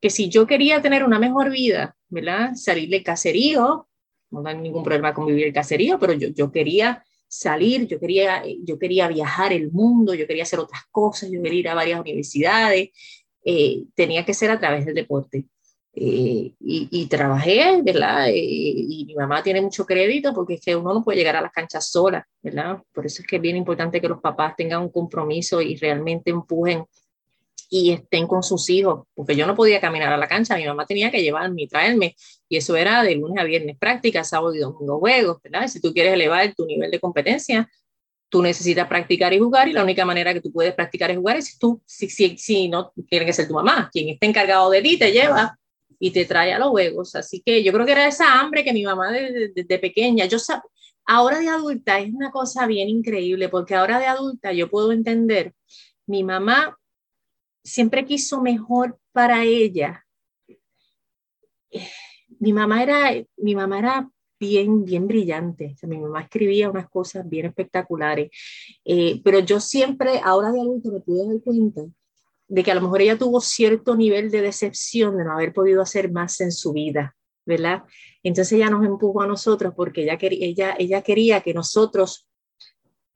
[0.00, 2.54] que si yo quería tener una mejor vida, ¿verdad?
[2.54, 3.88] Salir del caserío,
[4.30, 8.42] no hay ningún problema con vivir el caserío, pero yo, yo quería salir, yo quería,
[8.62, 12.00] yo quería viajar el mundo, yo quería hacer otras cosas, yo quería ir a varias
[12.00, 12.90] universidades,
[13.44, 15.46] eh, tenía que ser a través del deporte.
[15.98, 18.28] Eh, y, trabajé, ¿verdad?
[18.28, 21.40] Eh, y mi mamá tiene mucho crédito porque es que uno no puede llegar a
[21.40, 22.82] las canchas sola, ¿verdad?
[22.92, 26.30] Por eso es que es bien importante que los papás tengan un compromiso y realmente
[26.30, 26.84] empujen
[27.68, 30.86] y estén con sus hijos, porque yo no podía caminar a la cancha, mi mamá
[30.86, 32.16] tenía que llevarme y traerme,
[32.48, 35.66] y eso era de lunes a viernes práctica, sábado y domingo juegos, ¿verdad?
[35.68, 37.68] Si tú quieres elevar tu nivel de competencia,
[38.28, 41.36] tú necesitas practicar y jugar, y la única manera que tú puedes practicar y jugar
[41.36, 44.70] es si tú, si, si, si no, tiene que ser tu mamá, quien esté encargado
[44.70, 45.58] de ti, te lleva
[45.98, 47.14] y te trae a los juegos.
[47.14, 50.26] Así que yo creo que era esa hambre que mi mamá desde de, de pequeña,
[50.26, 50.38] yo
[51.06, 55.54] ahora de adulta es una cosa bien increíble, porque ahora de adulta yo puedo entender,
[56.06, 56.76] mi mamá
[57.66, 60.06] siempre quiso mejor para ella.
[62.38, 65.74] Mi mamá era, mi mamá era bien, bien brillante.
[65.82, 68.30] mi mamá escribía unas cosas bien espectaculares.
[68.84, 71.82] Eh, pero yo siempre, ahora de adulta, me pude dar cuenta
[72.48, 75.82] de que a lo mejor ella tuvo cierto nivel de decepción de no haber podido
[75.82, 77.82] hacer más en su vida, ¿verdad?
[78.22, 82.25] Entonces ella nos empujó a nosotros porque ella, quería, ella quería que nosotros,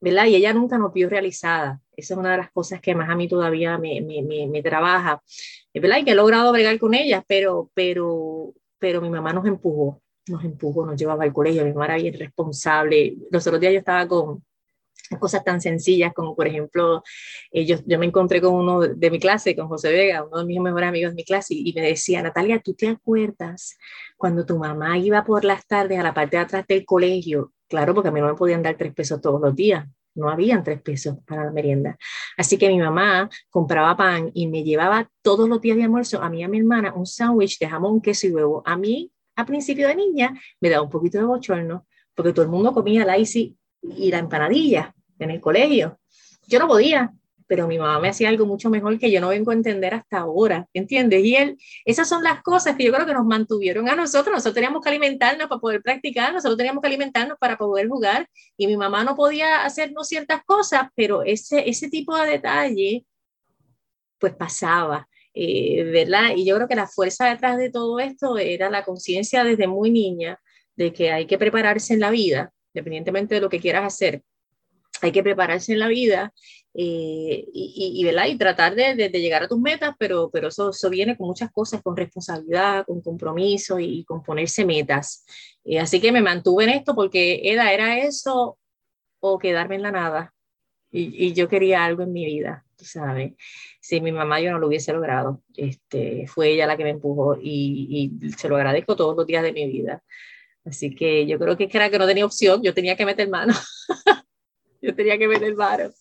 [0.01, 0.25] ¿verdad?
[0.25, 1.79] Y ella nunca nos vio realizada.
[1.95, 4.63] Esa es una de las cosas que más a mí todavía me, me, me, me
[4.63, 5.21] trabaja,
[5.73, 5.99] ¿verdad?
[5.99, 10.43] Y que he logrado bregar con ella, pero, pero, pero mi mamá nos empujó, nos
[10.43, 13.15] empujó, nos llevaba al colegio, mi mamá era bien responsable.
[13.29, 14.43] Los otros días yo estaba con,
[15.19, 17.03] cosas tan sencillas como, por ejemplo,
[17.51, 20.45] eh, yo, yo, me encontré con uno de mi clase, con José Vega, uno de
[20.45, 23.77] mis mejores amigos de mi clase, y, me decía, Natalia, ¿tú te acuerdas
[24.17, 27.53] cuando tu mamá iba por las tardes a la parte de atrás del colegio?
[27.67, 30.63] Claro, porque a mí no me podían dar tres pesos todos los días, no habían
[30.63, 31.97] tres pesos para la merienda.
[32.37, 36.29] Así que mi mamá compraba pan y me llevaba todos los días de almuerzo a
[36.29, 38.61] mí y a mi hermana un sándwich de jamón, queso y huevo.
[38.65, 42.51] A mí, a principio de niña, me daba un poquito de bochorno, porque todo el
[42.51, 44.93] mundo comía la ICI y la empanadilla
[45.23, 45.99] en el colegio.
[46.47, 47.11] Yo no podía,
[47.51, 50.19] pero mi mamá me hacía algo mucho mejor que yo no vengo a entender hasta
[50.19, 51.23] ahora, ¿entiendes?
[51.23, 54.33] Y él, esas son las cosas que yo creo que nos mantuvieron a nosotros.
[54.33, 58.67] Nosotros teníamos que alimentarnos para poder practicar, nosotros teníamos que alimentarnos para poder jugar y
[58.67, 63.05] mi mamá no podía hacernos ciertas cosas, pero ese, ese tipo de detalle,
[64.17, 65.07] pues pasaba.
[65.33, 66.31] Eh, ¿verdad?
[66.35, 69.89] Y yo creo que la fuerza detrás de todo esto era la conciencia desde muy
[69.89, 70.39] niña
[70.75, 74.23] de que hay que prepararse en la vida, independientemente de lo que quieras hacer,
[75.01, 76.33] hay que prepararse en la vida
[76.73, 80.89] eh, y, y, y, tratar de, de, llegar a tus metas, pero, pero eso, eso,
[80.89, 85.25] viene con muchas cosas, con responsabilidad, con compromiso y, con ponerse metas.
[85.65, 88.57] Eh, así que me mantuve en esto porque era, era eso
[89.19, 90.33] o quedarme en la nada.
[90.91, 93.33] Y, y yo quería algo en mi vida, ¿sabes?
[93.79, 97.37] Si mi mamá yo no lo hubiese logrado, este, fue ella la que me empujó
[97.41, 100.03] y, y se lo agradezco todos los días de mi vida.
[100.65, 103.53] Así que yo creo que era que no tenía opción, yo tenía que meter mano.
[104.91, 105.91] yo tenía que meter mano.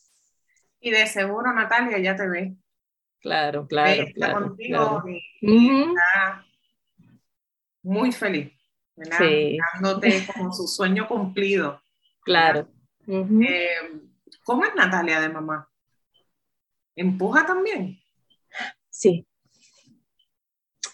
[0.81, 2.57] Y de seguro, Natalia, ya te ve.
[3.21, 4.03] Claro, claro.
[4.03, 5.03] Está contigo
[5.43, 6.47] Y, está
[7.83, 8.53] muy feliz.
[9.19, 9.59] Sí.
[9.75, 11.83] Dándote como su sueño cumplido.
[12.23, 12.69] Claro.
[13.07, 13.69] Eh,
[14.45, 15.69] ¿Cómo es Natalia de mamá?
[16.97, 17.99] ¿Empuja también?
[18.89, 19.27] Sí.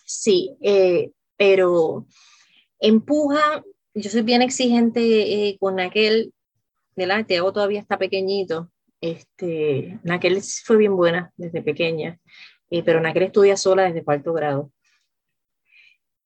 [0.05, 2.07] Sí, eh, pero
[2.79, 3.63] empuja,
[3.95, 6.33] yo soy bien exigente eh, con aquel,
[6.97, 7.27] ¿verdad?
[7.27, 8.71] Tiago todavía está pequeñito,
[9.01, 12.19] este, Naquel fue bien buena desde pequeña,
[12.71, 14.73] eh, pero Naquel estudia sola desde cuarto grado.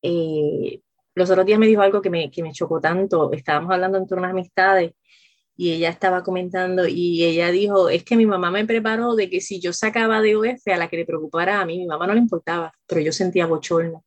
[0.03, 0.81] Eh,
[1.14, 3.33] los otros días me dijo algo que me, que me chocó tanto.
[3.33, 4.93] Estábamos hablando entre unas amistades
[5.57, 9.41] y ella estaba comentando y ella dijo, es que mi mamá me preparó de que
[9.41, 12.14] si yo sacaba de OF a la que le preocupara a mí, mi mamá no
[12.14, 14.05] le importaba, pero yo sentía bochorno.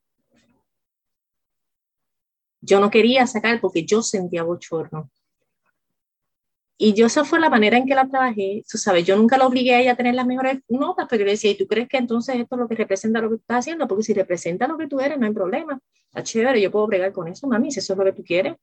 [2.61, 5.11] Yo no quería sacar porque yo sentía bochorno.
[6.77, 9.45] Y yo esa fue la manera en que la trabajé, tú sabes, yo nunca la
[9.45, 11.87] obligué a ella a tener las mejores notas, pero yo le decía, ¿y tú crees
[11.87, 13.87] que entonces esto es lo que representa lo que estás haciendo?
[13.87, 15.79] Porque si representa lo que tú eres, no hay problema.
[16.07, 18.55] Está chévere, yo puedo bregar con eso, mami, si eso es lo que tú quieres.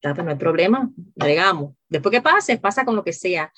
[0.00, 1.74] Pues no hay problema, bregamos.
[1.88, 3.52] Después que pase, pasa con lo que sea.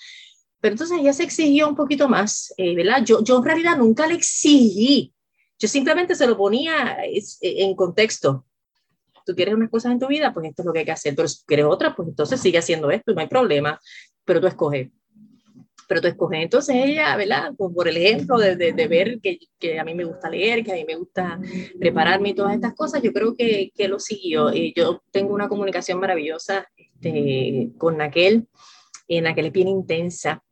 [0.60, 3.04] Pero entonces ella se exigió un poquito más, eh, ¿verdad?
[3.04, 5.12] Yo, yo en realidad nunca le exigí,
[5.58, 8.46] yo simplemente se lo ponía eh, en contexto
[9.28, 11.14] tú quieres unas cosas en tu vida, pues esto es lo que hay que hacer,
[11.14, 13.78] pero si quieres otras, pues entonces sigue haciendo esto no hay problema,
[14.24, 14.88] pero tú escoges.
[15.86, 16.42] Pero tú escoges.
[16.42, 17.52] Entonces ella, ¿verdad?
[17.56, 20.72] Pues por el ejemplo de, de, ver que, que, a mí me gusta leer, que
[20.72, 21.40] a mí me gusta
[21.78, 24.52] prepararme y todas estas cosas, yo creo que, que lo siguió.
[24.52, 28.48] Y yo tengo una comunicación maravillosa este, con aquel,
[29.08, 30.42] en aquel es bien intensa.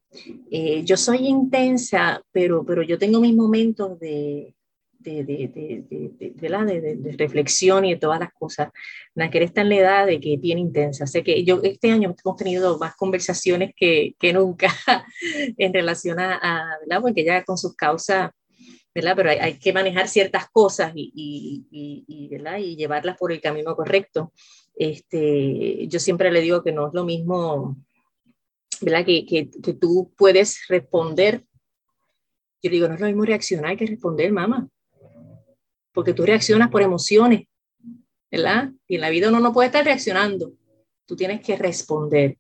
[0.51, 4.56] Eh, yo soy intensa, pero, pero yo tengo mis momentos de,
[5.11, 8.71] de, de, de, de, reflexión y de todas las cosas.
[9.15, 11.07] Naquel está en la edad de que bien intensa.
[11.07, 14.69] Sé que yo este año hemos tenido más conversaciones que, que nunca
[15.57, 17.03] en relación a, a, ¿verdad?
[17.03, 18.31] Porque ya con sus causas,
[18.95, 19.15] ¿verdad?
[19.17, 22.59] Pero hay, hay que manejar ciertas cosas y, y, y, ¿verdad?
[22.59, 24.33] y llevarlas por el camino correcto.
[24.75, 27.77] Este, yo siempre le digo que no es lo mismo,
[28.81, 29.05] ¿verdad?
[29.05, 31.45] Que, que, que tú puedes responder
[32.63, 34.69] yo digo, no es lo mismo reaccionar que responder, mamá
[35.97, 37.47] porque tú reaccionas por emociones,
[38.31, 38.69] ¿verdad?
[38.87, 40.53] Y en la vida uno no puede estar reaccionando,
[41.07, 42.37] tú tienes que responder,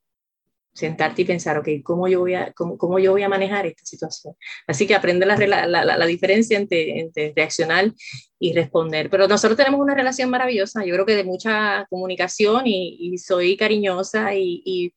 [0.75, 3.83] sentarte y pensar, ok, ¿cómo yo voy a, cómo, cómo yo voy a manejar esta
[3.87, 4.35] situación?
[4.67, 7.91] Así que aprende la, la, la, la diferencia entre, entre, reaccionar
[8.39, 9.09] y responder.
[9.09, 13.57] Pero nosotros tenemos una relación maravillosa, yo creo que de mucha comunicación y, y soy
[13.57, 14.93] cariñosa y, y,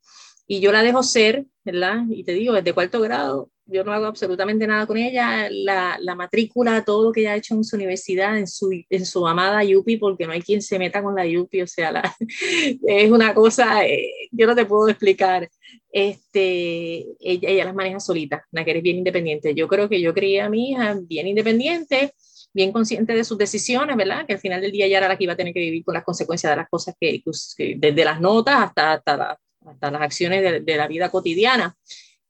[0.48, 2.04] y, yo la dejo ser, ¿verdad?
[2.10, 6.16] Y te digo, desde cuarto grado yo no hago absolutamente nada con ella, la, la,
[6.16, 9.64] matrícula, todo lo que ella ha hecho en su universidad, en su, en su amada
[9.64, 12.16] Yupi, porque no hay quien se meta con la Yupi, o sea, la,
[12.88, 15.50] es una cosa, eh, yo no te puedo explicar.
[15.92, 19.56] Este, ella, ella las maneja solita, la que eres bien independiente.
[19.56, 22.14] Yo creo que yo crié a mi hija bien independiente,
[22.54, 24.26] bien consciente de sus decisiones, ¿verdad?
[24.28, 25.94] Que al final del día ya era la que iba a tener que vivir con
[25.94, 27.24] las consecuencias de las cosas que,
[27.58, 31.76] que desde las notas hasta, hasta, hasta las acciones de, de la vida cotidiana.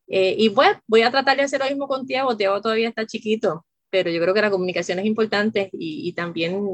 [0.10, 2.36] Eh, y pues voy a tratar de hacer lo mismo con Tiago.
[2.36, 6.66] Tiago todavía está chiquito, pero yo creo que la comunicación es importante y, y, también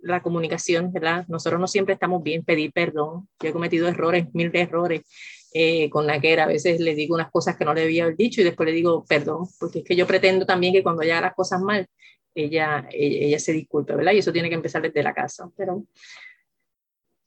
[0.00, 1.24] la comunicación, ¿verdad?
[1.28, 3.28] Nosotros no siempre estamos bien pedir perdón.
[3.40, 5.02] Yo he cometido errores, mil errores
[5.54, 6.44] eh, con la que era.
[6.44, 9.04] A veces le digo unas cosas que no le haber dicho y después le digo
[9.08, 11.86] perdón, porque es que yo pretendo también que cuando ella haga las cosas mal,
[12.34, 14.12] ella, ella, ella se disculpe, ¿verdad?
[14.12, 15.50] Y eso tiene que empezar desde la casa.
[15.56, 15.84] Pero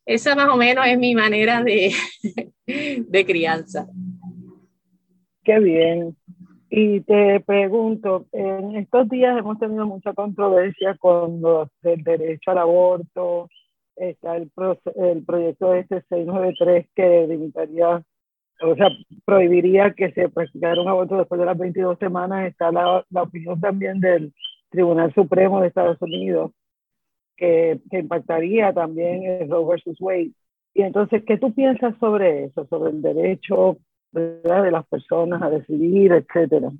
[0.05, 1.93] esa más o menos es mi manera de,
[3.07, 3.87] de crianza.
[5.45, 6.17] Qué bien.
[6.71, 12.57] Y te pregunto, en estos días hemos tenido mucha controversia con los del derecho al
[12.57, 13.47] aborto,
[13.95, 14.51] está el,
[14.95, 18.03] el proyecto este 693 que limitaría,
[18.61, 18.89] o sea,
[19.23, 23.61] prohibiría que se practicara un aborto después de las 22 semanas, está la, la opinión
[23.61, 24.33] también del
[24.69, 26.51] Tribunal Supremo de Estados Unidos,
[27.37, 30.31] que, que impactaría también el Roe versus Wade.
[30.73, 33.77] Y entonces, ¿qué tú piensas sobre eso, sobre el derecho
[34.21, 36.71] de las personas a decidir, etcétera.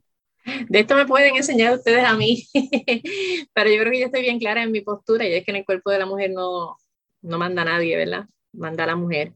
[0.70, 2.44] De esto me pueden enseñar ustedes a mí,
[3.54, 5.58] pero yo creo que yo estoy bien clara en mi postura y es que en
[5.58, 6.78] el cuerpo de la mujer no,
[7.22, 8.26] no manda nadie, ¿verdad?
[8.54, 9.34] Manda la mujer.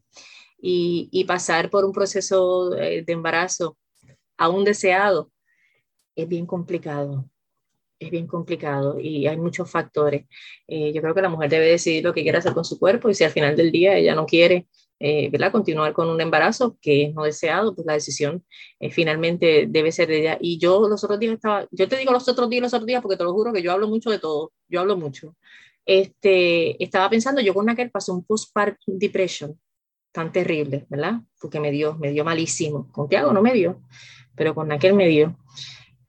[0.61, 3.77] y, pasar por un proceso de embarazo
[4.37, 5.31] aún deseado
[6.15, 7.29] es bien complicado
[7.99, 10.25] es bien complicado y hay muchos factores.
[10.67, 13.09] Eh, yo creo que la mujer debe decidir lo que quiere hacer con su cuerpo
[13.09, 14.67] y si al final del día ella no quiere
[14.99, 15.51] eh, ¿verdad?
[15.51, 18.43] continuar con un embarazo que es no deseado, pues la decisión
[18.79, 20.37] eh, finalmente debe ser de ella.
[20.41, 23.01] Y yo los otros días estaba, yo te digo los otros días, los otros días,
[23.01, 25.35] porque te lo juro que yo hablo mucho de todo, yo hablo mucho.
[25.85, 29.59] Este, estaba pensando, yo con aquel pasé un postpartum depression
[30.11, 31.21] tan terrible, ¿verdad?
[31.39, 32.91] Porque me dio, me dio malísimo.
[32.91, 33.81] Con hago no me dio,
[34.35, 35.37] pero con aquel me dio.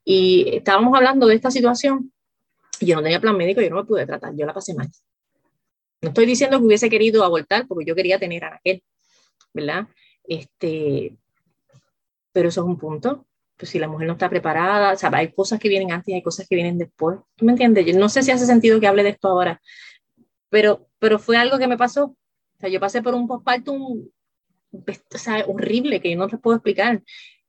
[0.03, 2.11] Y estábamos hablando de esta situación
[2.79, 4.89] y yo no tenía plan médico, yo no me pude tratar, yo la pasé mal.
[6.01, 8.83] No estoy diciendo que hubiese querido abortar porque yo quería tener a Raquel,
[9.53, 9.87] ¿verdad?
[10.23, 11.15] Este,
[12.31, 13.27] pero eso es un punto.
[13.57, 16.13] Pues si la mujer no está preparada, o sea, hay cosas que vienen antes y
[16.13, 17.19] hay cosas que vienen después.
[17.35, 17.85] ¿Tú me entiendes?
[17.85, 19.61] Yo no sé si hace sentido que hable de esto ahora,
[20.49, 22.05] pero, pero fue algo que me pasó.
[22.05, 24.09] O sea, yo pasé por un postpartum
[24.71, 27.03] o sea, horrible que no te puedo explicar.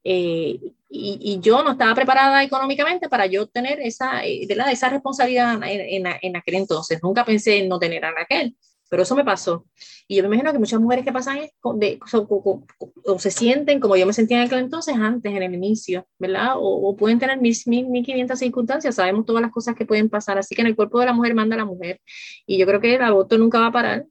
[0.05, 0.59] Eh,
[0.95, 6.36] y, yo no estaba preparada económicamente para yo tener esa, eh, esa responsabilidad en, en,
[6.36, 7.01] aquel entonces.
[7.03, 8.55] Nunca pensé en no tener a Raquel,
[8.90, 9.66] pero eso me pasó.
[10.07, 11.38] Y yo me imagino que muchas mujeres que pasan
[11.76, 16.07] de, o, se sienten como yo me sentía en aquel entonces, antes, en el inicio,
[16.18, 16.55] ¿verdad?
[16.57, 20.68] O, pueden tener 1500 circunstancias, sabemos todas las cosas que pueden pasar, así que en
[20.68, 22.01] el cuerpo de la mujer manda la mujer.
[22.47, 24.07] Y yo creo que el aborto nunca va a parar,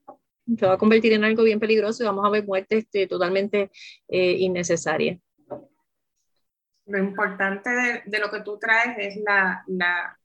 [0.57, 3.69] se va a convertir en algo bien peligroso y vamos a ver muertes este, totalmente
[4.07, 5.19] eh, innecesarias
[6.91, 7.69] lo importante
[8.05, 10.17] de, lo que tú traes es la,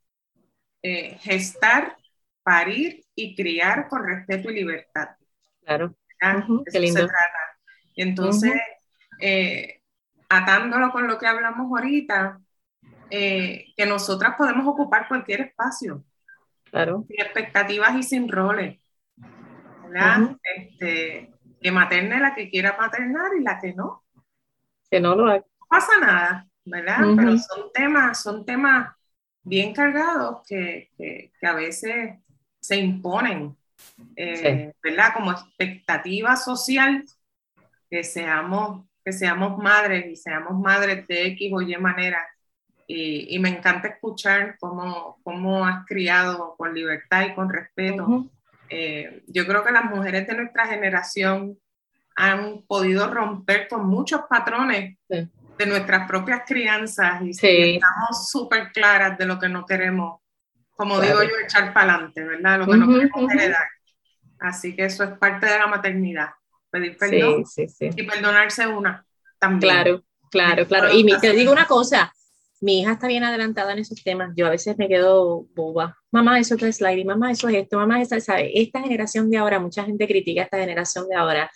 [0.82, 1.96] eh, gestar,
[2.42, 5.10] parir y criar con respeto y libertad.
[5.64, 5.94] Claro.
[6.70, 7.08] qué lindo.
[7.94, 8.54] Y entonces,
[9.20, 9.80] eh,
[10.28, 12.40] atándolo con lo que hablamos ahorita,
[13.10, 16.04] eh, que nosotras podemos ocupar cualquier espacio.
[16.70, 17.04] Claro.
[17.08, 18.78] Sin expectativas y sin roles.
[19.88, 20.36] ¿verdad?
[20.56, 24.04] Este, que materne la que quiera maternar y la que no.
[24.90, 25.44] Que no lo haga.
[25.60, 26.46] No pasa nada.
[26.66, 26.98] ¿Verdad?
[27.16, 28.94] Pero son temas, son temas
[29.42, 32.18] bien cargados que, que, a veces
[32.60, 33.56] se imponen,
[34.16, 35.14] eh, ¿verdad?
[35.14, 37.04] Como expectativa social
[37.88, 42.26] que seamos, que seamos madres y seamos madres de X o Y manera.
[42.88, 48.26] Y, y me encanta escuchar cómo, cómo, has criado con libertad y con respeto.
[48.68, 51.58] Eh, yo creo que las mujeres de nuestra generación
[52.16, 54.96] han podido romper con muchos patrones
[55.58, 60.20] de nuestras propias crianzas y estamos súper claras de lo que no queremos,
[60.76, 62.58] como digo yo, echar para adelante, ¿verdad?
[62.58, 63.66] Lo que no queremos heredar.
[64.38, 66.30] Así que eso es parte de la maternidad,
[66.70, 67.44] pedir perdón
[67.78, 69.04] y perdonarse una
[69.38, 69.60] también.
[69.60, 70.92] Claro, claro, claro.
[70.92, 72.12] Y te digo una cosa,
[72.60, 74.32] mi hija está bien adelantada en esos temas.
[74.36, 75.96] Yo a veces me quedo boba.
[76.10, 78.50] Mamá, eso es sliding, mamá, eso es esto, mamá, esa, ¿sabe?
[78.54, 81.50] Esta generación de ahora, mucha gente critica a esta generación de ahora.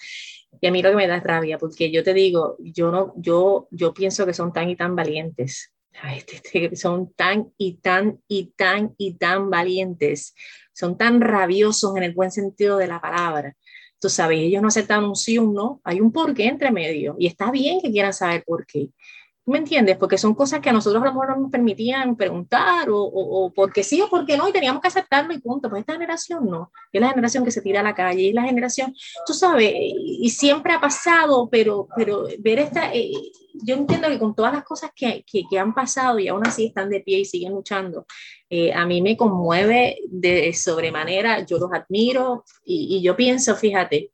[0.60, 3.68] Y a mí lo que me da rabia, porque yo te digo, yo no, yo,
[3.70, 5.72] yo pienso que son tan y tan valientes.
[6.14, 10.34] Este, este, son tan y tan y tan y tan valientes.
[10.72, 13.56] Son tan rabiosos en el buen sentido de la palabra.
[14.00, 15.80] Tú sabes, ellos no aceptan un sí o un no.
[15.84, 17.16] Hay un porqué entre medio.
[17.18, 18.88] Y está bien que quieran saber por qué.
[19.50, 19.96] ¿Me entiendes?
[19.96, 23.82] Porque son cosas que a nosotros a lo mejor no nos permitían preguntar o, porque
[23.82, 25.68] sí o porque no y teníamos que aceptarlo y punto.
[25.68, 26.70] Pues esta generación no.
[26.92, 28.94] Es la generación que se tira a la calle, es la generación,
[29.26, 33.10] tú sabes, y siempre ha pasado, pero, pero ver esta, eh,
[33.54, 36.66] yo entiendo que con todas las cosas que, que, que, han pasado y aún así
[36.66, 38.06] están de pie y siguen luchando,
[38.48, 44.12] eh, a mí me conmueve de sobremanera, yo los admiro y, y yo pienso, fíjate,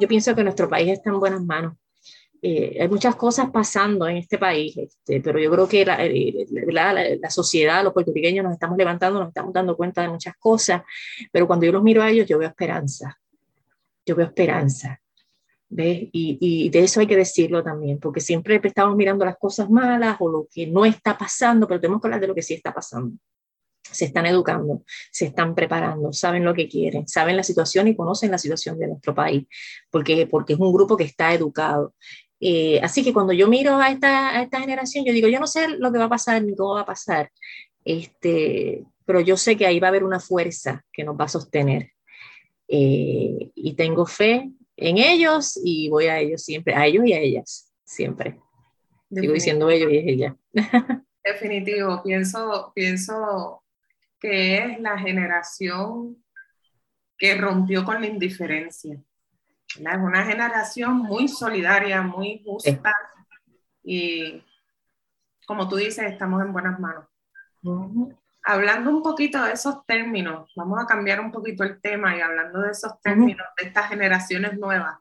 [0.00, 1.74] yo pienso que nuestro país está en buenas manos
[2.46, 6.92] eh, hay muchas cosas pasando en este país, este, pero yo creo que eh, la,
[6.92, 10.82] la, sociedad, los puertorriqueños nos estamos levantando, nos estamos dando cuenta de muchas cosas,
[11.32, 13.18] pero cuando yo los miro a ellos, yo veo esperanza,
[14.04, 15.00] yo veo esperanza.
[15.70, 16.10] ¿Ves?
[16.12, 20.18] Y, y, de eso hay que decirlo también, porque siempre estamos mirando las cosas malas
[20.20, 22.74] o lo que no está pasando, pero tenemos que hablar de lo que sí está
[22.74, 23.16] pasando.
[23.90, 28.30] Se están educando, se están preparando, saben lo que quieren, saben la situación y conocen
[28.30, 29.46] la situación de nuestro país,
[29.90, 31.94] porque, porque es un grupo que está educado.
[32.40, 35.46] Eh, así que cuando yo miro a esta, a esta, generación, yo digo, yo no
[35.46, 37.30] sé lo que va a pasar ni cómo va a pasar,
[37.84, 41.28] este, pero yo sé que ahí va a haber una fuerza que nos va a
[41.28, 41.90] sostener.
[42.66, 47.20] Eh, y tengo fe en ellos y voy a ellos siempre, a ellos y a
[47.20, 48.38] ellas, siempre.
[49.10, 50.36] Sigo diciendo ellos y ella.
[51.24, 53.62] Definitivo, pienso, pienso
[54.20, 56.22] que es la generación
[57.16, 59.00] que rompió con la indiferencia.
[59.76, 62.92] Es una generación muy solidaria, muy justa
[63.82, 64.42] y
[65.46, 67.04] como tú dices, estamos en buenas manos.
[68.44, 72.60] Hablando un poquito de esos términos, vamos a cambiar un poquito el tema y hablando
[72.60, 74.98] de esos términos de estas generaciones nuevas.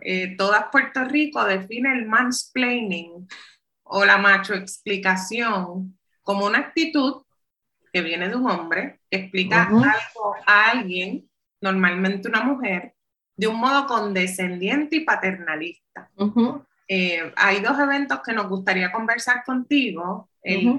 [0.00, 3.26] eh, todas Puerto Rico define el mansplaining
[3.84, 7.22] o la macho explicación como una actitud
[7.92, 12.95] que viene de un hombre que explica algo a alguien, normalmente una mujer,
[13.36, 16.10] de un modo condescendiente y paternalista.
[16.88, 20.30] Eh, hay dos eventos que nos gustaría conversar contigo.
[20.42, 20.78] El,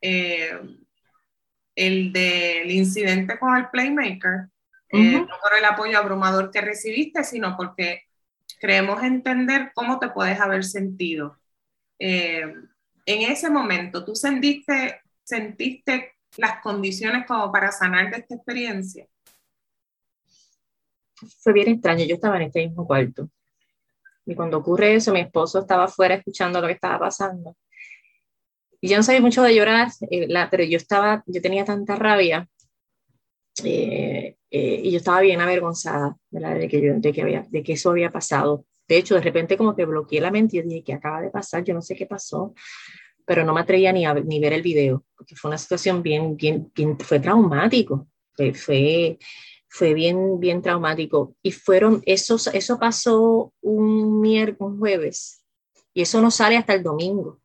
[0.00, 0.58] eh,
[1.74, 4.48] el del incidente con el Playmaker,
[4.90, 8.04] eh, no por el apoyo abrumador que recibiste, sino porque
[8.58, 11.38] creemos entender cómo te puedes haber sentido.
[11.98, 12.68] en
[13.06, 19.06] ese momento, ¿tú sentiste, sentiste las condiciones como para sanar de esta experiencia?
[21.40, 23.28] Fue bien extraño, yo estaba en este mismo cuarto.
[24.26, 27.56] Y cuando ocurre eso, mi esposo estaba afuera escuchando lo que estaba pasando.
[28.80, 32.48] Y yo no sabía mucho de llorar, eh, pero yo estaba, yo tenía tanta rabia
[33.64, 37.72] eh, eh, y yo estaba bien avergonzada De, que yo, de, que había, de que
[37.72, 38.64] eso había pasado.
[38.86, 41.64] De hecho, de repente como que bloqueé la mente y dije, ¿qué acaba de pasar?
[41.64, 42.54] Yo no sé qué pasó,
[43.26, 46.36] pero no me atrevía ni a ni ver el video, porque fue una situación bien,
[46.36, 49.18] bien, bien fue traumático, fue, fue,
[49.68, 51.36] fue bien, bien traumático.
[51.42, 55.44] Y fueron, eso, eso pasó un miércoles, un jueves,
[55.94, 57.40] y eso no sale hasta el domingo.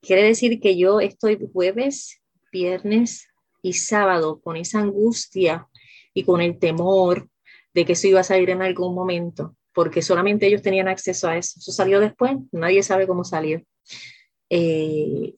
[0.00, 2.22] Quiere decir que yo estoy jueves,
[2.52, 3.28] viernes
[3.62, 5.68] y sábado con esa angustia
[6.14, 7.28] y con el temor
[7.74, 11.36] de que eso iba a salir en algún momento, porque solamente ellos tenían acceso a
[11.36, 11.58] eso.
[11.58, 13.60] Eso salió después, nadie sabe cómo salió.
[14.48, 15.34] Eh,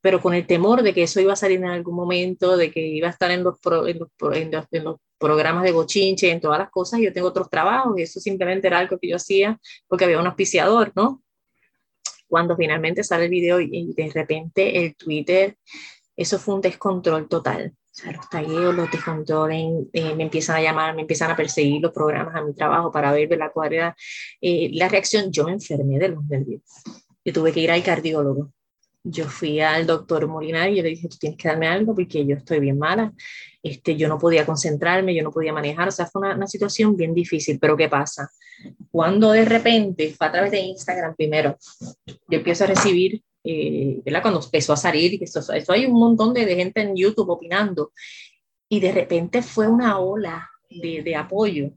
[0.00, 2.86] pero con el temor de que eso iba a salir en algún momento, de que
[2.86, 6.70] iba a estar en los, en los, en los, programas de bochinche, en todas las
[6.70, 9.58] cosas, yo tengo otros trabajos y eso simplemente era algo que yo hacía
[9.88, 11.22] porque había un auspiciador, ¿no?
[12.28, 15.56] Cuando finalmente sale el video y, de repente el Twitter,
[16.14, 17.72] eso fue un descontrol total.
[17.74, 21.80] O sea, los tagueos, los descontrolen, eh, me empiezan a llamar, me empiezan a perseguir
[21.80, 23.96] los programas a mi trabajo para ver la cuál era
[24.42, 25.32] eh, la reacción.
[25.32, 26.62] Yo me enfermé de los nervios.
[27.24, 28.52] Yo tuve que ir al cardiólogo
[29.04, 32.24] yo fui al doctor Molinar y yo le dije, tú tienes que darme algo porque
[32.24, 33.12] yo estoy bien mala,
[33.62, 37.14] este, yo no podía concentrarme, yo no podía manejar, o sea, fue una, situación bien
[37.14, 38.30] difícil, pero ¿qué pasa?
[38.90, 41.58] Cuando de repente, fue a través de Instagram primero,
[42.06, 44.22] yo empiezo a recibir, eh, ¿verdad?
[44.22, 47.92] Cuando empezó a salir, esto, esto hay un montón de, de, gente en YouTube opinando,
[48.70, 51.72] y de repente fue una ola de, de apoyo,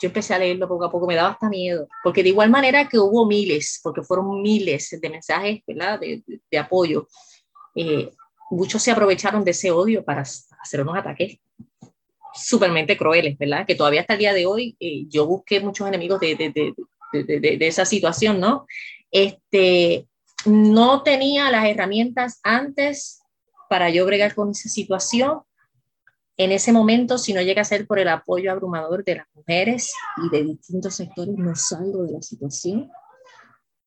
[0.00, 2.88] yo empecé a leerlo poco a poco, me daba hasta miedo, porque de igual manera
[2.88, 6.00] que hubo miles, porque fueron miles de mensajes ¿verdad?
[6.00, 7.08] De, de, apoyo,
[7.74, 8.10] eh,
[8.50, 11.38] muchos se aprovecharon de ese odio para hacer unos ataques
[12.34, 13.66] supermente crueles, ¿verdad?
[13.66, 16.74] Que todavía hasta el día de hoy eh, yo busqué muchos enemigos de, de,
[17.12, 18.66] de, esa situación, ¿no?
[19.10, 20.06] Este,
[20.44, 23.22] no tenía las herramientas antes
[23.70, 25.40] para yo bregar con esa situación
[26.36, 29.92] en ese momento, si no llega a ser por el apoyo abrumador de las mujeres
[30.24, 32.90] y de distintos sectores, no salgo de la situación.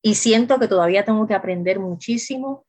[0.01, 2.65] Y siento que todavía tengo que aprender muchísimo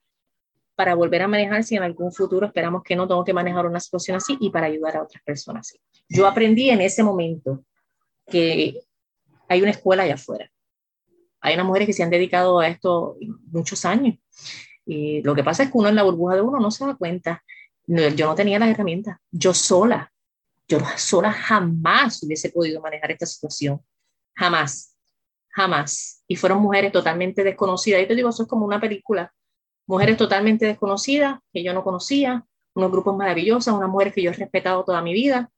[0.75, 3.81] para volver a manejar si en algún futuro esperamos que no tengo que manejar una
[3.81, 5.75] situación así y para ayudar a otras personas.
[6.09, 7.65] Yo aprendí en ese momento
[8.27, 8.81] que
[9.49, 10.51] hay una escuela allá afuera.
[11.41, 13.17] Hay unas mujeres que se han dedicado a esto
[13.51, 14.19] muchos años.
[14.85, 16.95] Y lo que pasa es que uno en la burbuja de uno no se da
[16.95, 17.43] cuenta
[18.17, 19.19] yo no tenía las herramientas.
[19.31, 20.13] Yo sola,
[20.69, 23.81] yo sola jamás hubiese podido manejar esta situación.
[24.35, 24.97] Jamás,
[25.49, 26.23] jamás.
[26.29, 28.03] Y fueron mujeres totalmente desconocidas.
[28.03, 29.33] Y te digo, eso es como una película.
[29.87, 34.35] Mujeres totalmente desconocidas que yo no conocía, unos grupos maravillosos, unas mujeres que yo he
[34.35, 35.51] respetado toda mi vida.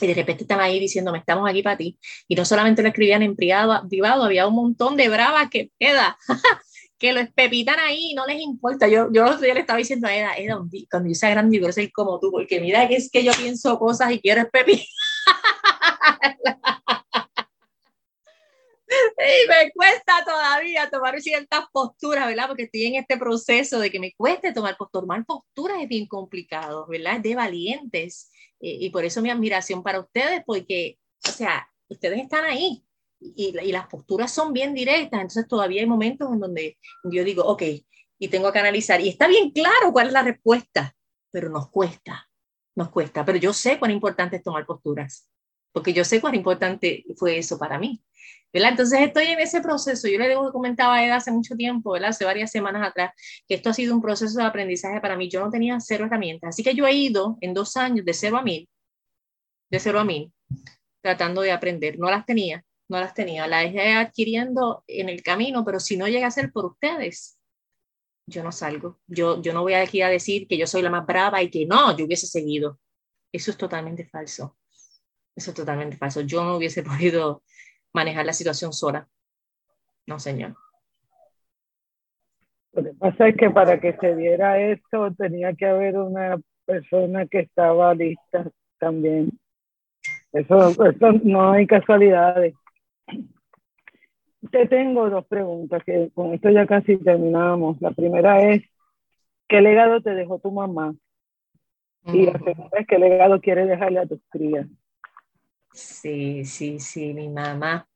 [0.00, 1.98] Y de repente están ahí diciéndome, estamos aquí para ti.
[2.26, 6.16] Y no solamente lo escribían en privado, privado había un montón de bravas que queda.
[6.98, 8.88] Que lo espepitan ahí no les importa.
[8.88, 10.58] Yo, yo le estaba diciendo a Eda, Eda,
[10.90, 13.32] cuando yo sea grande, yo quiero ser como tú, porque mira que es que yo
[13.32, 14.86] pienso cosas y quiero espepitar.
[18.88, 22.48] y me cuesta todavía tomar ciertas posturas, ¿verdad?
[22.48, 25.02] Porque estoy en este proceso de que me cueste tomar posturas.
[25.02, 27.16] Tomar posturas es bien complicado, ¿verdad?
[27.16, 28.30] Es de valientes.
[28.60, 32.82] y por eso mi admiración para ustedes, porque, o sea, ustedes están ahí,
[33.20, 37.62] y, las posturas son bien directas, entonces todavía hay momentos en donde yo digo, ok,
[38.18, 40.94] y tengo que analizar, y está bien claro cuál es la respuesta,
[41.30, 42.28] pero nos cuesta,
[42.76, 45.28] nos cuesta, pero yo sé cuán importante es tomar posturas,
[45.72, 48.02] porque yo sé cuán importante fue eso para mí.
[48.54, 48.70] ¿verdad?
[48.70, 50.06] Entonces estoy en ese proceso.
[50.06, 52.10] Yo le comentaba a Eda hace mucho tiempo, ¿verdad?
[52.10, 53.10] hace varias semanas atrás,
[53.48, 55.28] que esto ha sido un proceso de aprendizaje para mí.
[55.28, 56.50] Yo no tenía cero herramientas.
[56.50, 58.68] Así que yo he ido en dos años de cero a mil,
[59.70, 60.32] de cero a mil,
[61.02, 61.98] tratando de aprender.
[61.98, 66.08] No las tenía no las tenía, las he adquiriendo en el camino, pero si no
[66.08, 67.38] llega a ser por ustedes,
[68.26, 69.00] yo no salgo.
[69.06, 71.96] Yo, yo no voy a decir que yo soy la más brava y que no,
[71.96, 72.78] yo hubiese seguido.
[73.32, 74.56] Eso es totalmente falso.
[75.34, 76.20] Eso es totalmente falso.
[76.22, 77.42] Yo no hubiese podido
[77.92, 79.08] manejar la situación sola.
[80.06, 80.56] No, señor.
[82.72, 87.26] Lo que pasa es que para que se diera esto tenía que haber una persona
[87.26, 89.30] que estaba lista también.
[90.32, 92.54] Eso, eso no hay casualidades.
[94.50, 97.80] Te tengo dos preguntas, que con esto ya casi terminamos.
[97.80, 98.62] La primera es,
[99.48, 100.94] ¿qué legado te dejó tu mamá?
[102.06, 104.66] Y la segunda es, ¿qué legado quieres dejarle a tus crías?
[105.72, 107.88] Sí, sí, sí, mi mamá.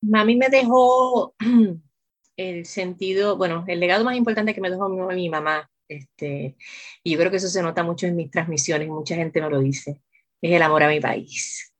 [0.00, 1.34] Mami me dejó
[2.36, 6.56] el sentido, bueno, el legado más importante que me dejó mi, mamá, este,
[7.02, 9.58] y yo creo que eso se nota mucho en mis transmisiones, mucha gente me lo
[9.58, 10.00] dice,
[10.40, 11.74] es el amor a mi país.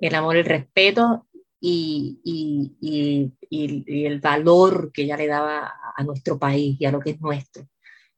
[0.00, 1.28] El amor, el respeto
[1.60, 7.00] y, y, y, el valor que ella le daba a nuestro país y a lo
[7.00, 7.68] que es nuestro.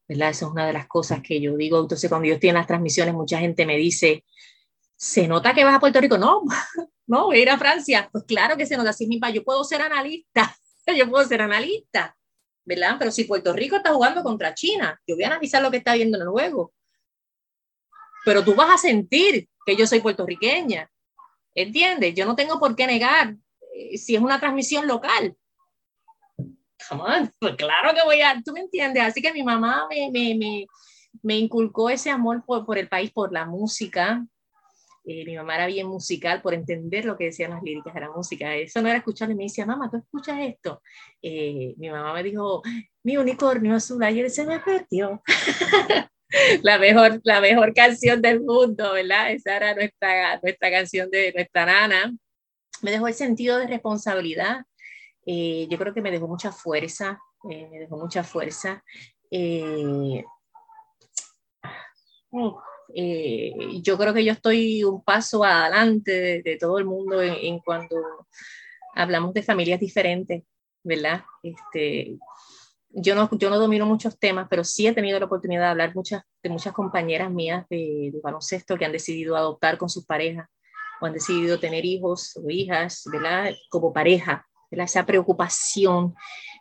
[0.07, 0.29] ¿verdad?
[0.29, 1.79] Esa es una de las cosas que yo digo.
[1.79, 4.23] Entonces, cuando yo estoy en las transmisiones, mucha gente me dice,
[4.95, 6.17] ¿se nota que vas a Puerto Rico?
[6.17, 6.43] No,
[7.07, 8.09] no, voy a ir a Francia.
[8.11, 8.91] Pues claro que se nota.
[8.91, 10.55] así mi país, yo puedo ser analista,
[10.97, 12.15] yo puedo ser analista,
[12.65, 12.95] ¿verdad?
[12.99, 15.95] Pero si Puerto Rico está jugando contra China, yo voy a analizar lo que está
[15.95, 16.73] viendo en el juego.
[18.25, 20.89] Pero tú vas a sentir que yo soy puertorriqueña,
[21.55, 22.13] ¿entiendes?
[22.15, 23.35] Yo no tengo por qué negar
[23.75, 25.35] eh, si es una transmisión local.
[26.89, 29.03] Come on, pues claro que voy a, tú me entiendes.
[29.03, 30.65] Así que mi mamá me, me, me,
[31.21, 34.25] me inculcó ese amor por, por el país, por la música,
[35.05, 38.11] eh, mi mamá era bien musical por entender lo que decían las líricas de la
[38.11, 38.55] música.
[38.55, 40.81] Eso no era escucharle, me decía, mamá, ¿tú escuchas esto?
[41.21, 42.61] Eh, mi mamá me dijo,
[43.03, 45.21] mi unicornio azul ayer se me perdió.
[46.63, 49.31] la, mejor, la mejor canción del mundo, ¿verdad?
[49.31, 52.15] Esa era nuestra, nuestra canción de nuestra nana.
[52.81, 54.65] Me dejó el sentido de responsabilidad.
[55.25, 58.83] Eh, yo creo que me dejó mucha fuerza, me dejó mucha fuerza.
[59.29, 60.23] Eh,
[63.81, 67.95] yo creo que yo estoy un paso adelante de, todo el mundo en, cuanto
[68.95, 70.43] hablamos de familias diferentes,
[70.83, 71.23] ¿verdad?
[71.41, 72.17] Este,
[72.93, 75.95] yo, no, yo no domino muchos temas, pero sí he tenido la oportunidad de hablar
[75.95, 80.47] muchas, de muchas compañeras mías de, de baloncesto que han decidido adoptar con sus parejas
[81.01, 83.51] o han decidido tener hijos o hijas, ¿verdad?
[83.69, 84.85] Como pareja, ¿verdad?
[84.85, 86.13] Esa preocupación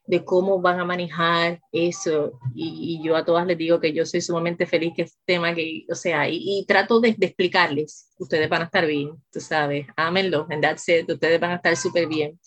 [0.07, 2.39] de cómo van a manejar eso.
[2.55, 5.85] Y, yo a todas les digo que yo soy sumamente feliz que es tema que,
[5.91, 10.61] o sea, y, trato de, explicarles, ustedes van a estar bien, tú sabes, ámenlo, en
[10.61, 12.39] that set, ustedes van a estar súper bien.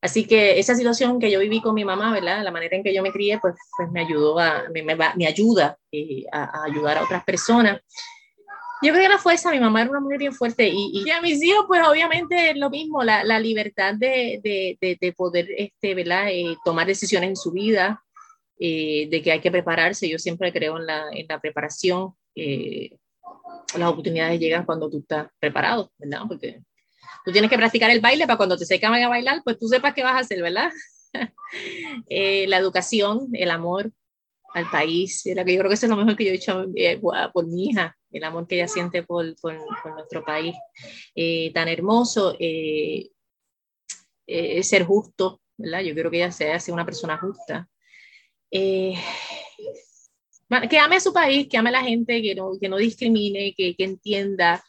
[0.00, 2.44] Así que esa situación que yo viví con mi mamá, ¿verdad?
[2.44, 5.76] La manera en que yo me crié, pues, pues me ayudó a, me, me, ayuda
[5.90, 7.80] eh, a, a ayudar a otras personas.
[8.80, 11.20] Yo creo que la fuerza, mi mamá era una mujer bien fuerte y, y a
[11.20, 15.96] mis hijos, pues obviamente es lo mismo, la, la libertad de, de, de, poder este,
[15.96, 16.28] ¿verdad?
[16.30, 18.00] Eh, tomar decisiones en su vida,
[18.60, 20.08] eh, de que hay que prepararse.
[20.08, 22.14] Yo siempre creo en la, en la preparación.
[22.36, 22.96] Eh,
[23.76, 26.22] las oportunidades llegan cuando tú estás preparado, ¿verdad?
[26.28, 26.62] Porque
[27.24, 29.94] tú tienes que practicar el baile para cuando te secan a bailar, pues tú sepas
[29.94, 30.70] qué vas a hacer, ¿verdad?
[32.08, 33.92] la educación, el amor
[34.54, 36.66] al país, yo creo que eso es lo mejor que yo he hecho
[37.32, 39.54] por mi hija el amor que ella siente por, por,
[39.94, 40.54] nuestro país
[41.14, 43.10] eh, tan hermoso, eh,
[44.26, 45.80] eh, ser justo, ¿verdad?
[45.80, 47.68] Yo creo que ella sea, sea una persona justa.
[48.50, 48.98] que
[50.78, 53.74] ame a su país, que ame a la gente, que no, que no discrimine, que,
[53.74, 54.64] que entienda,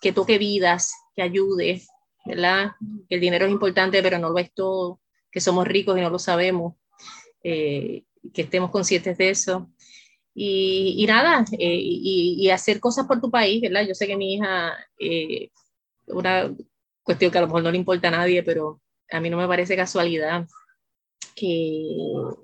[0.00, 1.82] que toque vidas, que ayude,
[2.24, 2.72] ¿verdad?
[3.08, 6.10] Que el dinero es importante, pero no lo es todo, que somos ricos y no
[6.10, 6.74] lo sabemos,
[7.42, 9.70] que estemos conscientes de eso.
[10.34, 13.86] Y, y nada, eh, y, hacer cosas por tu país, ¿verdad?
[13.86, 15.50] Yo sé que mi hija, eh,
[16.08, 16.54] una
[17.02, 19.48] cuestión que a lo mejor no le importa a nadie, pero a mí no me
[19.48, 20.46] parece casualidad
[21.34, 21.86] que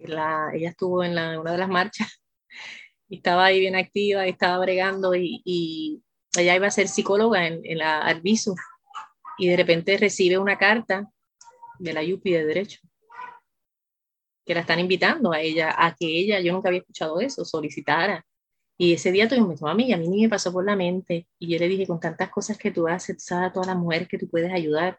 [0.05, 2.23] la, ella estuvo en la, una de las marchas
[3.09, 6.03] y estaba ahí bien activa, estaba bregando y
[6.39, 8.55] ella iba a ser psicóloga en, en la Arbizu
[9.39, 11.11] y de repente recibe una carta
[11.79, 12.81] de la YUPI de Derecho
[14.45, 18.25] que la están invitando a ella, a que ella, yo nunca había escuchado eso, solicitara.
[18.77, 21.29] Y ese día tuvimos, a mí, y a mí ni me pasó por la mente.
[21.39, 24.09] Y yo le dije, con tantas cosas que tú haces, sabes a todas las mujeres
[24.09, 24.99] que tú puedes ayudar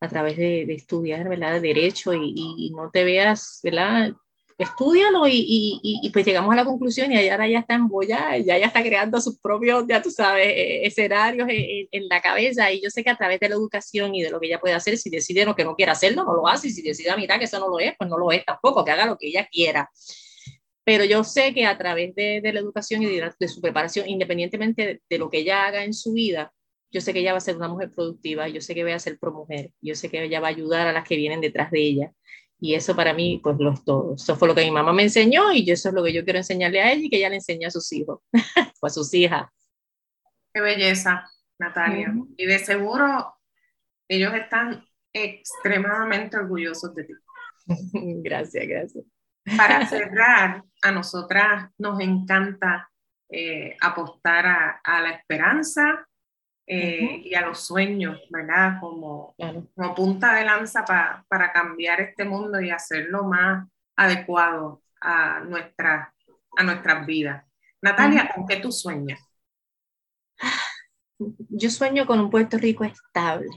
[0.00, 1.54] a través de, de estudiar, ¿verdad?
[1.54, 4.12] De derecho y, y, no te veas, ¿verdad?
[4.58, 8.38] Estudialo y, y, y, pues llegamos a la conclusión y ahora ya está en boya,
[8.38, 12.72] ya ya está creando sus propios, ya tú sabes, eh, escenarios en, en, la cabeza
[12.72, 14.74] y yo sé que a través de la educación y de lo que ella puede
[14.74, 17.38] hacer, si decide lo que no quiere hacerlo, no lo hace y si decide, mira
[17.38, 19.46] que eso no lo es, pues no lo es tampoco, que haga lo que ella
[19.50, 19.90] quiera.
[20.84, 24.08] Pero yo sé que a través de, de la educación y de, de, su preparación,
[24.08, 26.52] independientemente de, de lo que ella haga en su vida,
[26.90, 28.98] yo sé que ella va a ser una mujer productiva, yo sé que va a
[28.98, 31.70] ser pro mujer, yo sé que ella va a ayudar a las que vienen detrás
[31.70, 32.12] de ella
[32.58, 34.14] y eso para mí, pues lo es todo.
[34.14, 36.38] Eso fue lo que mi mamá me enseñó y eso es lo que yo quiero
[36.38, 38.20] enseñarle a ella y que ella le enseñe a sus hijos
[38.80, 39.48] o a sus hijas.
[40.52, 41.30] Qué belleza.
[41.58, 42.14] Natalia.
[42.36, 43.34] Y de seguro
[44.08, 47.12] ellos están extremadamente orgullosos de ti.
[48.22, 49.04] gracias, gracias.
[49.56, 52.90] Para cerrar, a nosotras nos encanta
[53.30, 56.06] eh, apostar a, la esperanza
[56.66, 58.78] eh, y a los sueños, ¿verdad?
[58.80, 59.34] Como,
[59.74, 66.14] como punta de lanza para cambiar este mundo y hacerlo más adecuado a, nuestra,
[66.56, 67.44] a nuestras vidas.
[67.80, 69.20] Natalia, ¿con qué tú sueñas?
[71.18, 73.48] Yo sueño con un Puerto Rico estable,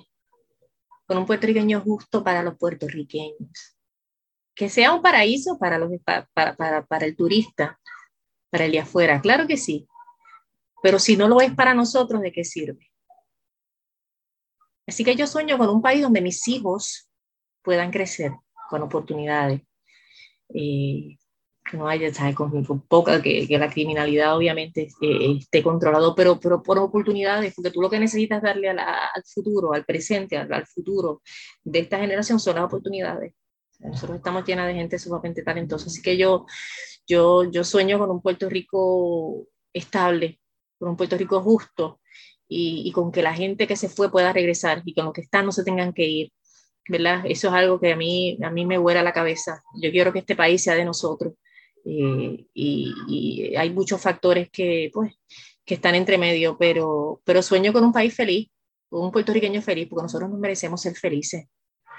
[1.06, 3.78] con un puertorriqueño justo para los puertorriqueños,
[4.56, 7.80] que sea un paraíso para, los, para, para, para el turista,
[8.50, 9.88] para el de afuera, claro que sí,
[10.82, 12.89] pero si no lo es para nosotros, ¿de qué sirve?
[14.90, 17.10] Así que yo sueño con un país donde mis hijos
[17.62, 18.32] puedan crecer
[18.70, 19.62] con oportunidades,
[20.54, 21.16] eh,
[21.70, 22.36] que no haya, ¿sabes?
[22.36, 27.70] Con, poca, que, que, la criminalidad obviamente eh, esté controlado, pero, pero por oportunidades, porque
[27.70, 31.22] tú lo que necesitas darle al futuro, al presente, al, futuro
[31.64, 33.34] de esta generación son las oportunidades.
[33.78, 36.48] Nosotros estamos llenas de gente sumamente talentosa, así que yo,
[37.08, 40.40] yo, yo sueño con un Puerto Rico estable,
[40.80, 41.99] con un Puerto Rico justo
[42.50, 45.22] y, y con que la gente que se fue pueda regresar y con los que
[45.22, 46.32] están no se tengan que ir
[46.90, 47.24] ¿verdad?
[47.26, 49.62] Eso es algo que a mí, a mí me vuela la cabeza.
[49.76, 51.36] Yo quiero que este país sea de nosotros.
[51.86, 55.14] Eh, y, hay muchos factores que, pues,
[55.64, 58.50] que están entre medio, pero, pero sueño con un país feliz,
[58.90, 61.46] con un puertorriqueño feliz, porque nosotros nos merecemos ser felices.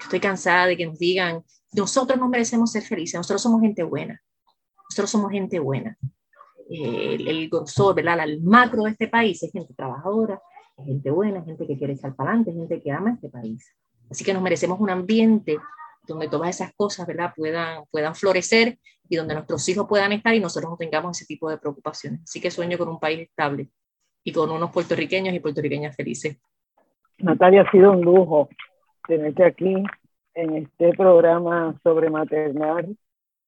[0.01, 1.43] Estoy cansada de que nos digan,
[1.73, 4.21] nosotros nos merecemos ser felices, nosotros somos gente buena,
[4.89, 5.97] nosotros somos gente buena.
[6.73, 8.23] Eh, el, el grosor, ¿verdad?
[8.23, 10.41] El macro de este país es gente trabajadora,
[10.77, 13.75] es gente buena, gente que quiere echar para adelante, gente que ama este país.
[14.09, 15.57] Así que nos merecemos un ambiente
[16.07, 17.33] donde todas esas cosas ¿verdad?
[17.35, 21.49] Puedan, puedan florecer y donde nuestros hijos puedan estar y nosotros no tengamos ese tipo
[21.49, 22.21] de preocupaciones.
[22.23, 23.69] Así que sueño con un país estable
[24.23, 26.37] y con unos puertorriqueños y puertorriqueñas felices.
[27.17, 28.47] Natalia, ha sido un lujo
[29.05, 29.75] tenerte aquí
[30.33, 32.95] en este programa sobre maternal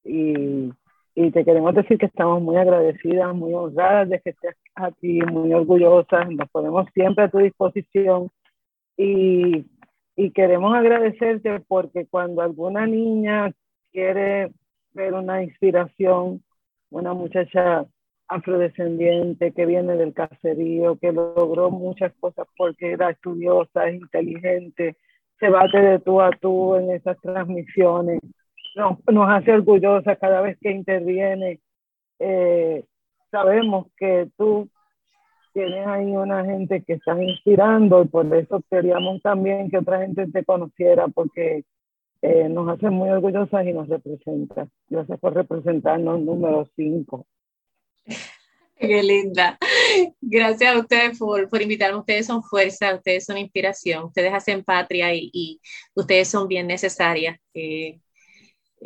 [0.04, 0.70] y,
[1.14, 5.52] y te queremos decir que estamos muy agradecidas, muy honradas de que estés aquí, muy
[5.52, 8.30] orgullosas, nos ponemos siempre a tu disposición.
[8.96, 9.66] Y
[10.16, 13.52] y queremos agradecerte porque cuando alguna niña
[13.92, 14.52] quiere
[14.92, 16.42] ver una inspiración,
[16.90, 17.84] una muchacha
[18.28, 24.96] afrodescendiente que viene del caserío, que logró muchas cosas porque era estudiosa, es inteligente,
[25.40, 28.20] se bate de tú a tú en esas transmisiones,
[28.74, 31.60] nos, nos hace orgullosa cada vez que interviene.
[32.18, 32.84] Eh,
[33.30, 34.68] sabemos que tú
[35.52, 40.26] tienes ahí una gente que está inspirando y por eso queríamos también que otra gente
[40.26, 41.64] te conociera porque
[42.22, 44.66] eh, nos hace muy orgullosas y nos representa.
[44.88, 47.26] Gracias por representarnos número 5.
[48.76, 49.56] Qué linda.
[50.20, 51.98] Gracias a ustedes por, por invitarme.
[51.98, 55.60] Ustedes son fuerza, ustedes son inspiración, ustedes hacen patria y, y
[55.94, 57.38] ustedes son bien necesarias.
[57.54, 58.00] Eh,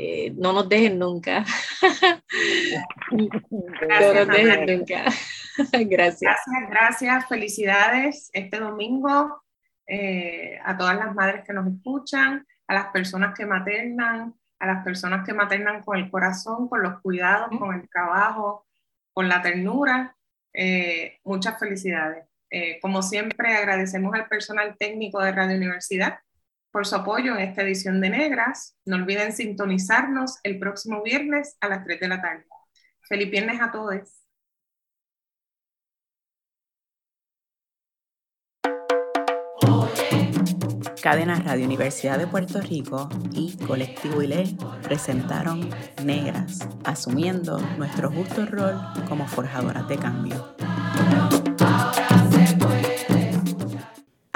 [0.01, 1.44] eh, no nos dejen nunca.
[3.11, 5.05] no nos dejen nunca.
[5.72, 6.20] gracias.
[6.20, 7.26] Gracias, gracias.
[7.26, 9.42] Felicidades este domingo
[9.88, 14.84] eh, a todas las madres que nos escuchan, a las personas que maternan, a las
[14.84, 18.68] personas que maternan con el corazón, con los cuidados, con el trabajo,
[19.12, 20.14] con la ternura.
[20.55, 22.24] Eh, muchas felicidades.
[22.80, 26.20] como siempre, agradecemos al personal técnico de Radio Universidad
[26.78, 28.76] por su apoyo en esta edición de Negras.
[28.84, 32.46] No olviden sintonizarnos el próximo viernes a las 3 de la tarde.
[33.00, 34.22] Feliz viernes a todos.
[41.02, 45.68] Cadena Radio Universidad de Puerto Rico y Colectivo ILE presentaron
[46.04, 50.54] Negras, asumiendo nuestro justo rol como forjadoras de cambio.